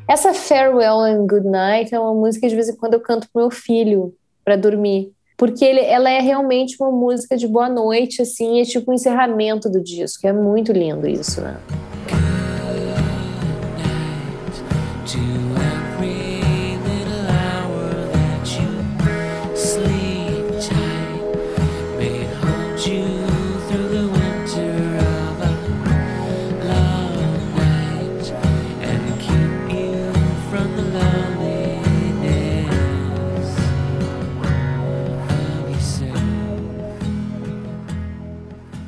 [0.07, 3.27] Essa Farewell and Good Night é uma música que de vez em quando eu canto
[3.31, 5.11] pro meu filho para dormir.
[5.37, 9.69] Porque ele, ela é realmente uma música de boa noite, assim, é tipo o encerramento
[9.69, 10.25] do disco.
[10.25, 11.57] É muito lindo isso, né?
[15.07, 15.46] to every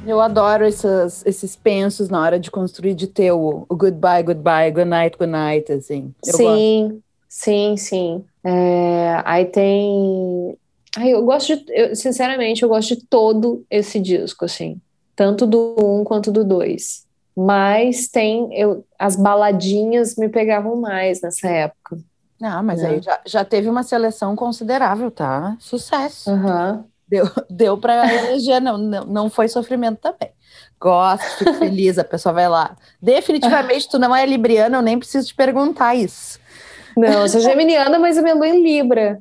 [0.09, 4.71] Eu adoro essas, esses pensos na hora de construir, de ter o, o goodbye, goodbye,
[4.71, 6.13] good night, good night, assim.
[6.25, 6.37] Eu gosto.
[6.37, 8.25] sim, sim, sim.
[8.43, 10.57] É, aí tem.
[10.97, 11.63] Ai, eu gosto de.
[11.71, 14.81] eu, sinceramente, eu gosto de todo esse disco, assim.
[15.15, 17.05] Tanto do um quanto do dois.
[17.37, 18.49] Mas tem.
[18.57, 21.97] Eu, as baladinhas me pegavam mais nessa época.
[22.41, 22.89] Ah, mas Né?
[22.89, 25.55] aí já, já teve uma seleção considerável, tá?
[25.59, 26.29] Sucesso.
[26.31, 26.85] Aham.
[27.09, 30.31] Deu, deu para eleger, não, não, não foi sofrimento também.
[30.79, 32.75] Gosto, fico feliz, a pessoa vai lá.
[33.01, 36.39] Definitivamente, tu não é libriana, eu nem preciso te perguntar isso.
[36.95, 39.19] Não, eu sou geminiana, mas a minha lua é em Libra.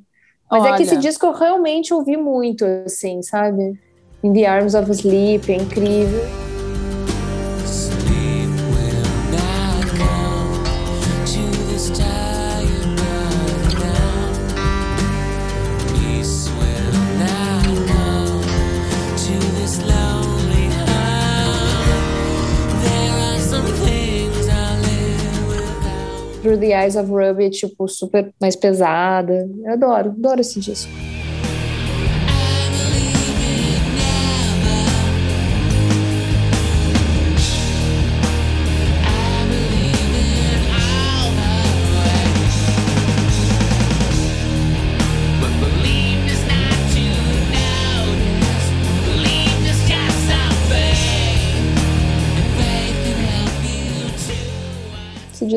[0.51, 1.01] Mas é que esse Olha.
[1.01, 3.79] disco eu realmente ouvi muito, assim, sabe?
[4.23, 6.48] In the Arms of Sleep, é incrível.
[26.59, 29.49] Through the Eyes of Ruby, tipo, super mais pesada.
[29.65, 30.91] Eu adoro, adoro esse disco.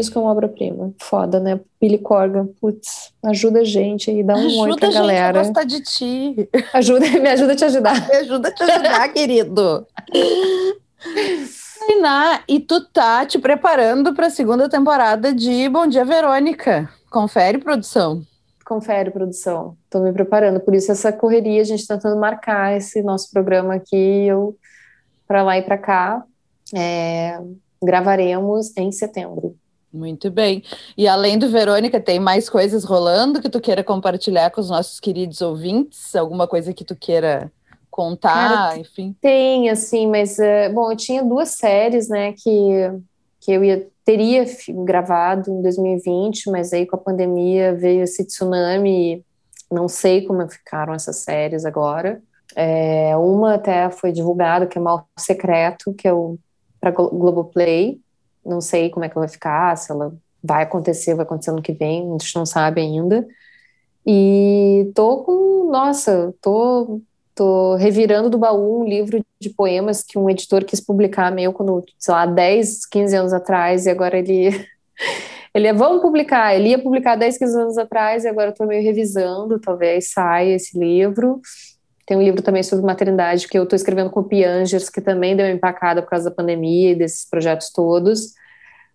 [0.01, 0.93] Disco é uma obra-prima.
[0.99, 1.59] Foda, né?
[1.79, 5.01] Billy Corgan, putz, ajuda a gente aí, dá um oi Ajuda pra a gente a
[5.01, 5.39] galera.
[5.39, 6.49] gostar de ti.
[6.73, 7.95] Ajuda, me ajuda a te ajudar.
[8.09, 9.87] Me ajuda a te ajudar, querido.
[11.79, 16.89] Tainá, e tu tá te preparando para a segunda temporada de Bom Dia Verônica.
[17.09, 18.21] Confere, produção.
[18.65, 19.75] Confere, produção.
[19.89, 20.59] Tô me preparando.
[20.59, 24.55] Por isso essa correria, a gente tá tentando marcar esse nosso programa aqui, eu
[25.27, 26.23] para lá e para cá.
[26.73, 27.39] É,
[27.83, 29.55] gravaremos em setembro.
[29.93, 30.63] Muito bem.
[30.97, 34.99] E além do Verônica, tem mais coisas rolando que tu queira compartilhar com os nossos
[34.99, 36.15] queridos ouvintes?
[36.15, 37.51] Alguma coisa que tu queira
[37.89, 39.15] contar, Cara, enfim?
[39.19, 42.91] Tem, assim, mas, é, bom, eu tinha duas séries, né, que,
[43.41, 44.45] que eu ia, teria
[44.85, 49.25] gravado em 2020, mas aí com a pandemia veio esse tsunami, e
[49.69, 52.21] não sei como ficaram essas séries agora.
[52.55, 56.37] É, uma até foi divulgada, que é Mal Secreto, que é o
[56.79, 58.01] para Globoplay.
[58.45, 60.13] Não sei como é que ela vai ficar, se ela
[60.43, 63.27] vai acontecer, vai acontecer ano que vem, a gente não sabe ainda.
[64.05, 67.01] E tô com, nossa, tô
[67.33, 71.83] Tô revirando do baú um livro de poemas que um editor quis publicar meu quando,
[71.97, 74.49] sei lá, 10, 15 anos atrás, e agora ele.
[75.53, 76.55] Ele é, vamos publicar.
[76.55, 80.55] Ele ia publicar 10, 15 anos atrás, e agora eu tô meio revisando, talvez saia
[80.55, 81.41] esse livro.
[82.11, 85.33] Tem um livro também sobre maternidade que eu tô escrevendo com o Piangers, que também
[85.33, 88.33] deu uma empacada por causa da pandemia e desses projetos todos,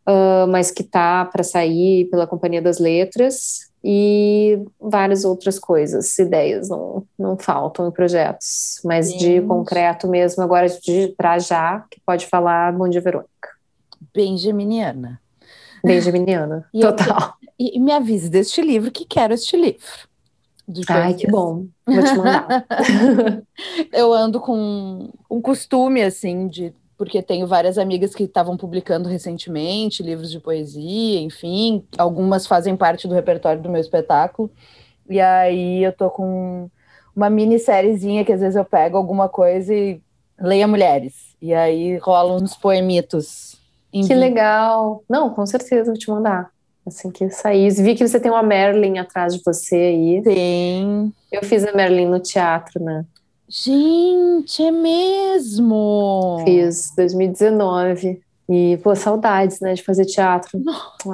[0.06, 6.68] uh, mas que tá para sair pela Companhia das Letras e várias outras coisas, ideias
[6.68, 9.46] não, não faltam em projetos, mas de Gente.
[9.46, 13.48] concreto mesmo, agora de para já, que pode falar Bom Dia Verônica.
[14.14, 15.18] Benjaminiana.
[15.82, 17.32] Benjaminiana, eu total.
[17.58, 19.80] E, e me avise deste livro que quero este livro.
[20.68, 22.66] Do Ai, que bom, vou te mandar.
[23.92, 26.74] eu ando com um costume, assim, de.
[26.98, 31.84] Porque tenho várias amigas que estavam publicando recentemente livros de poesia, enfim.
[31.98, 34.50] Algumas fazem parte do repertório do meu espetáculo.
[35.08, 36.70] E aí eu tô com
[37.14, 40.00] uma minissériezinha que às vezes eu pego alguma coisa e
[40.40, 41.36] leia mulheres.
[41.40, 43.60] E aí rolam uns poemitos.
[43.92, 45.04] em que legal.
[45.08, 46.50] Não, com certeza vou te mandar.
[46.86, 47.70] Assim que sair.
[47.70, 50.22] Vi que você tem uma Merlin atrás de você aí.
[50.22, 51.12] Tem.
[51.32, 53.04] Eu fiz a Merlin no teatro, né?
[53.48, 56.42] Gente, é mesmo!
[56.44, 58.20] Fiz 2019.
[58.48, 60.60] E, pô, saudades, né, de fazer teatro.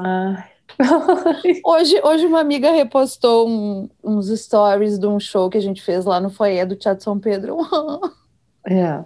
[0.04, 0.44] Ai.
[1.64, 6.04] Hoje, hoje uma amiga repostou um- uns stories de um show que a gente fez
[6.06, 7.56] lá no foyer do Teatro São Pedro.
[8.64, 9.04] É.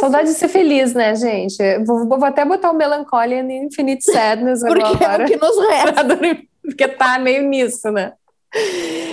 [0.00, 1.56] Saudade de ser feliz, né, gente?
[1.84, 5.24] Vou, vou até botar o Melancholia e Infinite Sadness Porque é agora.
[5.24, 6.18] o que nos resta.
[6.62, 8.12] porque tá meio nisso, né?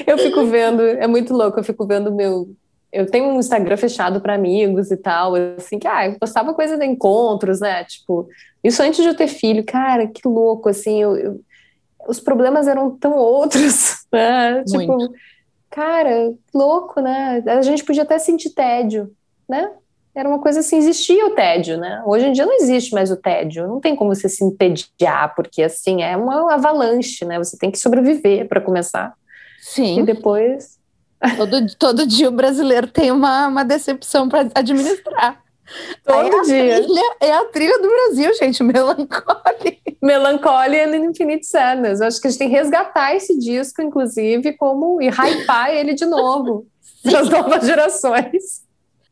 [0.08, 2.48] Eu fico vendo, é muito louco, eu fico vendo meu.
[2.92, 6.78] Eu tenho um Instagram fechado para amigos e tal, assim, que ah, eu postava coisa
[6.78, 7.84] de encontros, né?
[7.86, 8.28] Tipo,
[8.64, 11.42] isso antes de eu ter filho, cara, que louco, assim, eu, eu-
[12.08, 14.64] os problemas eram tão outros, né?
[14.64, 15.14] Tipo, Muito.
[15.70, 17.44] cara, que louco, né?
[17.48, 19.12] A gente podia até sentir tédio,
[19.50, 19.72] né?
[20.16, 22.04] Era uma coisa assim, existia o tédio, né?
[22.06, 25.64] Hoje em dia não existe mais o tédio, não tem como você se entediar, porque
[25.64, 27.40] assim, é uma avalanche, né?
[27.40, 29.14] Você tem que sobreviver para começar.
[29.60, 30.78] E Sim, depois.
[31.36, 35.42] todo, todo dia o brasileiro tem uma, uma decepção para administrar.
[36.06, 36.84] Todo a dia.
[36.84, 39.78] Trilha, é a trilha do Brasil, gente, melancólica.
[40.02, 42.02] Melancholia and Infinite Sadness.
[42.02, 45.94] Eu acho que a gente tem que resgatar esse disco, inclusive, como e hypar ele
[45.94, 46.68] de novo
[47.02, 48.64] para as novas gerações.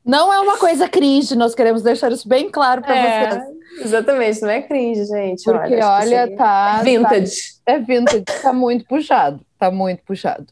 [0.06, 3.43] Não é uma coisa cringe, nós queremos deixar isso bem claro para É, vocês.
[3.86, 5.43] exatamente, não é cringe, gente.
[5.43, 7.41] Porque, olha, que olha, isso aí tá, é vintage.
[7.66, 10.47] É vintage, tá muito puxado, tá muito puxado.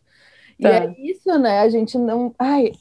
[0.59, 0.69] E Tá.
[0.69, 1.59] é isso, né?
[1.61, 2.33] A gente não.
[2.37, 2.71] Ai,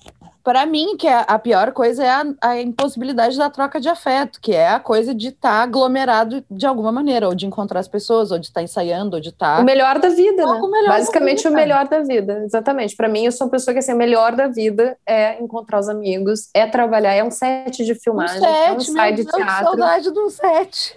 [0.48, 4.40] para mim, que é a pior coisa é a, a impossibilidade da troca de afeto,
[4.40, 8.30] que é a coisa de estar aglomerado de alguma maneira, ou de encontrar as pessoas,
[8.30, 9.60] ou de estar ensaiando, ou de estar.
[9.60, 10.52] O melhor da vida, né?
[10.58, 11.50] o Basicamente vida.
[11.50, 12.96] o melhor da vida, exatamente.
[12.96, 15.88] Para mim, eu sou uma pessoa que assim, o melhor da vida é encontrar os
[15.90, 19.30] amigos, é trabalhar, é um set de Um filmagem, é um set, ensaio meu de
[19.30, 19.64] Deus, que teatro.
[19.66, 20.96] saudade de um set.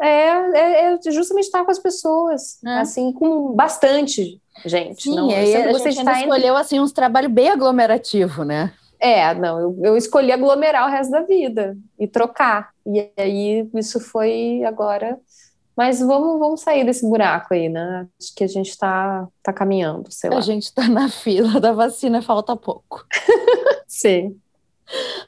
[0.00, 2.78] É, é, é justamente estar com as pessoas, É.
[2.78, 5.02] assim, com bastante gente.
[5.02, 8.72] Sim, não, sempre a gente de ainda entre- escolheu assim, uns trabalhos bem aglomerativos, né?
[9.04, 12.70] É, não, eu, eu escolhi aglomerar o resto da vida e trocar.
[12.86, 15.18] E aí isso foi agora.
[15.76, 18.06] Mas vamos, vamos sair desse buraco aí, né?
[18.20, 20.38] Acho que a gente tá, tá caminhando, sei lá.
[20.38, 23.04] A gente tá na fila da vacina, falta pouco.
[23.88, 24.38] Sim.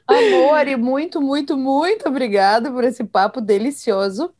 [0.07, 4.31] Amor, e muito, muito, muito obrigada por esse papo delicioso.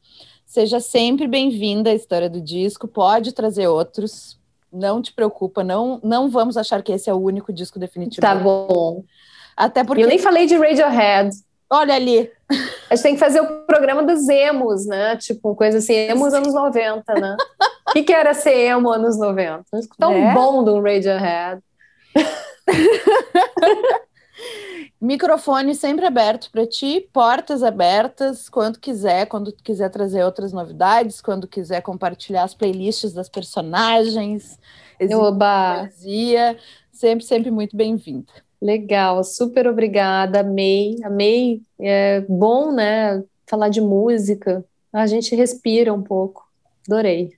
[0.45, 2.87] Seja sempre bem-vinda à história do disco.
[2.87, 4.39] Pode trazer outros.
[4.71, 8.21] Não te preocupa, não, não vamos achar que esse é o único disco definitivo.
[8.21, 9.03] Tá bom.
[9.55, 11.29] Até porque, eu nem falei de Radiohead.
[11.69, 12.29] olha ali,
[12.89, 15.15] A gente tem que fazer o programa dos emos, né?
[15.17, 17.35] Tipo, coisa assim, emos anos 90, né?
[17.89, 19.63] O que, que era ser emo anos 90?
[19.97, 20.33] Tão É.
[20.33, 21.61] bom do Radiohead.
[25.01, 31.47] Microfone sempre aberto para ti, portas abertas, quando quiser, quando quiser trazer outras novidades, quando
[31.47, 34.57] quiser compartilhar as playlists das personagens,
[35.83, 36.57] poesia,
[36.91, 38.31] sempre, sempre muito bem-vinda.
[38.65, 41.61] Legal, super obrigada, amei, amei.
[41.79, 44.65] É bom, né, falar de música.
[44.91, 46.43] A gente respira um pouco.
[46.87, 47.31] Adorei.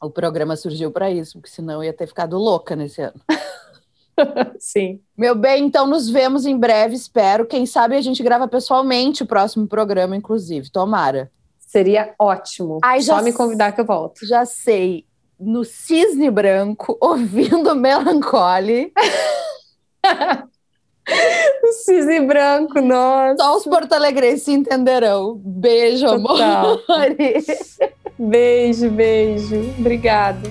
[0.00, 3.20] O programa surgiu para isso, porque senão eu ia ter ficado louca nesse ano.
[4.60, 5.00] Sim.
[5.18, 7.46] Meu bem, então nos vemos em breve, espero.
[7.46, 10.70] Quem sabe a gente grava pessoalmente o próximo programa, inclusive.
[10.70, 11.32] Tomara.
[11.58, 12.78] Seria ótimo.
[12.84, 14.24] Ai, já Só me convidar que eu volto.
[14.24, 15.04] Já sei,
[15.38, 18.92] no Cisne Branco, ouvindo Melancholy.
[21.62, 23.36] O cisne branco, nossa.
[23.38, 25.40] Só os porto-alegrenses entenderão.
[25.44, 26.80] Beijo, Total.
[26.88, 27.16] amor.
[28.18, 29.56] Beijo, beijo.
[29.78, 30.50] Obrigada.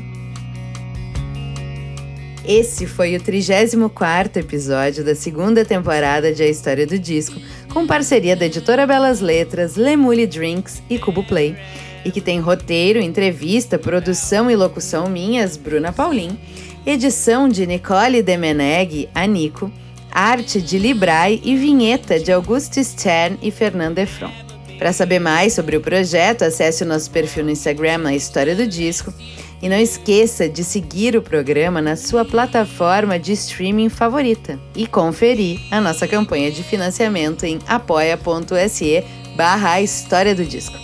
[2.43, 7.39] Esse foi o 34 episódio da segunda temporada de A História do Disco,
[7.72, 11.55] com parceria da editora Belas Letras, Lemule Drinks e Cubo Play,
[12.03, 16.39] e que tem roteiro, entrevista, produção e locução minhas, Bruna Paulin,
[16.88, 19.72] edição de Nicole Demeneg, a Nico,
[20.12, 24.32] arte de Librai e vinheta de Augusto Stern e Fernando Efron.
[24.78, 28.66] Para saber mais sobre o projeto, acesse o nosso perfil no Instagram, A História do
[28.66, 29.14] Disco,
[29.62, 35.60] e não esqueça de seguir o programa na sua plataforma de streaming favorita e conferir
[35.70, 39.03] a nossa campanha de financiamento em apoia.se
[39.36, 40.78] barra História do Disco.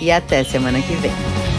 [0.00, 1.53] E até semana que vem.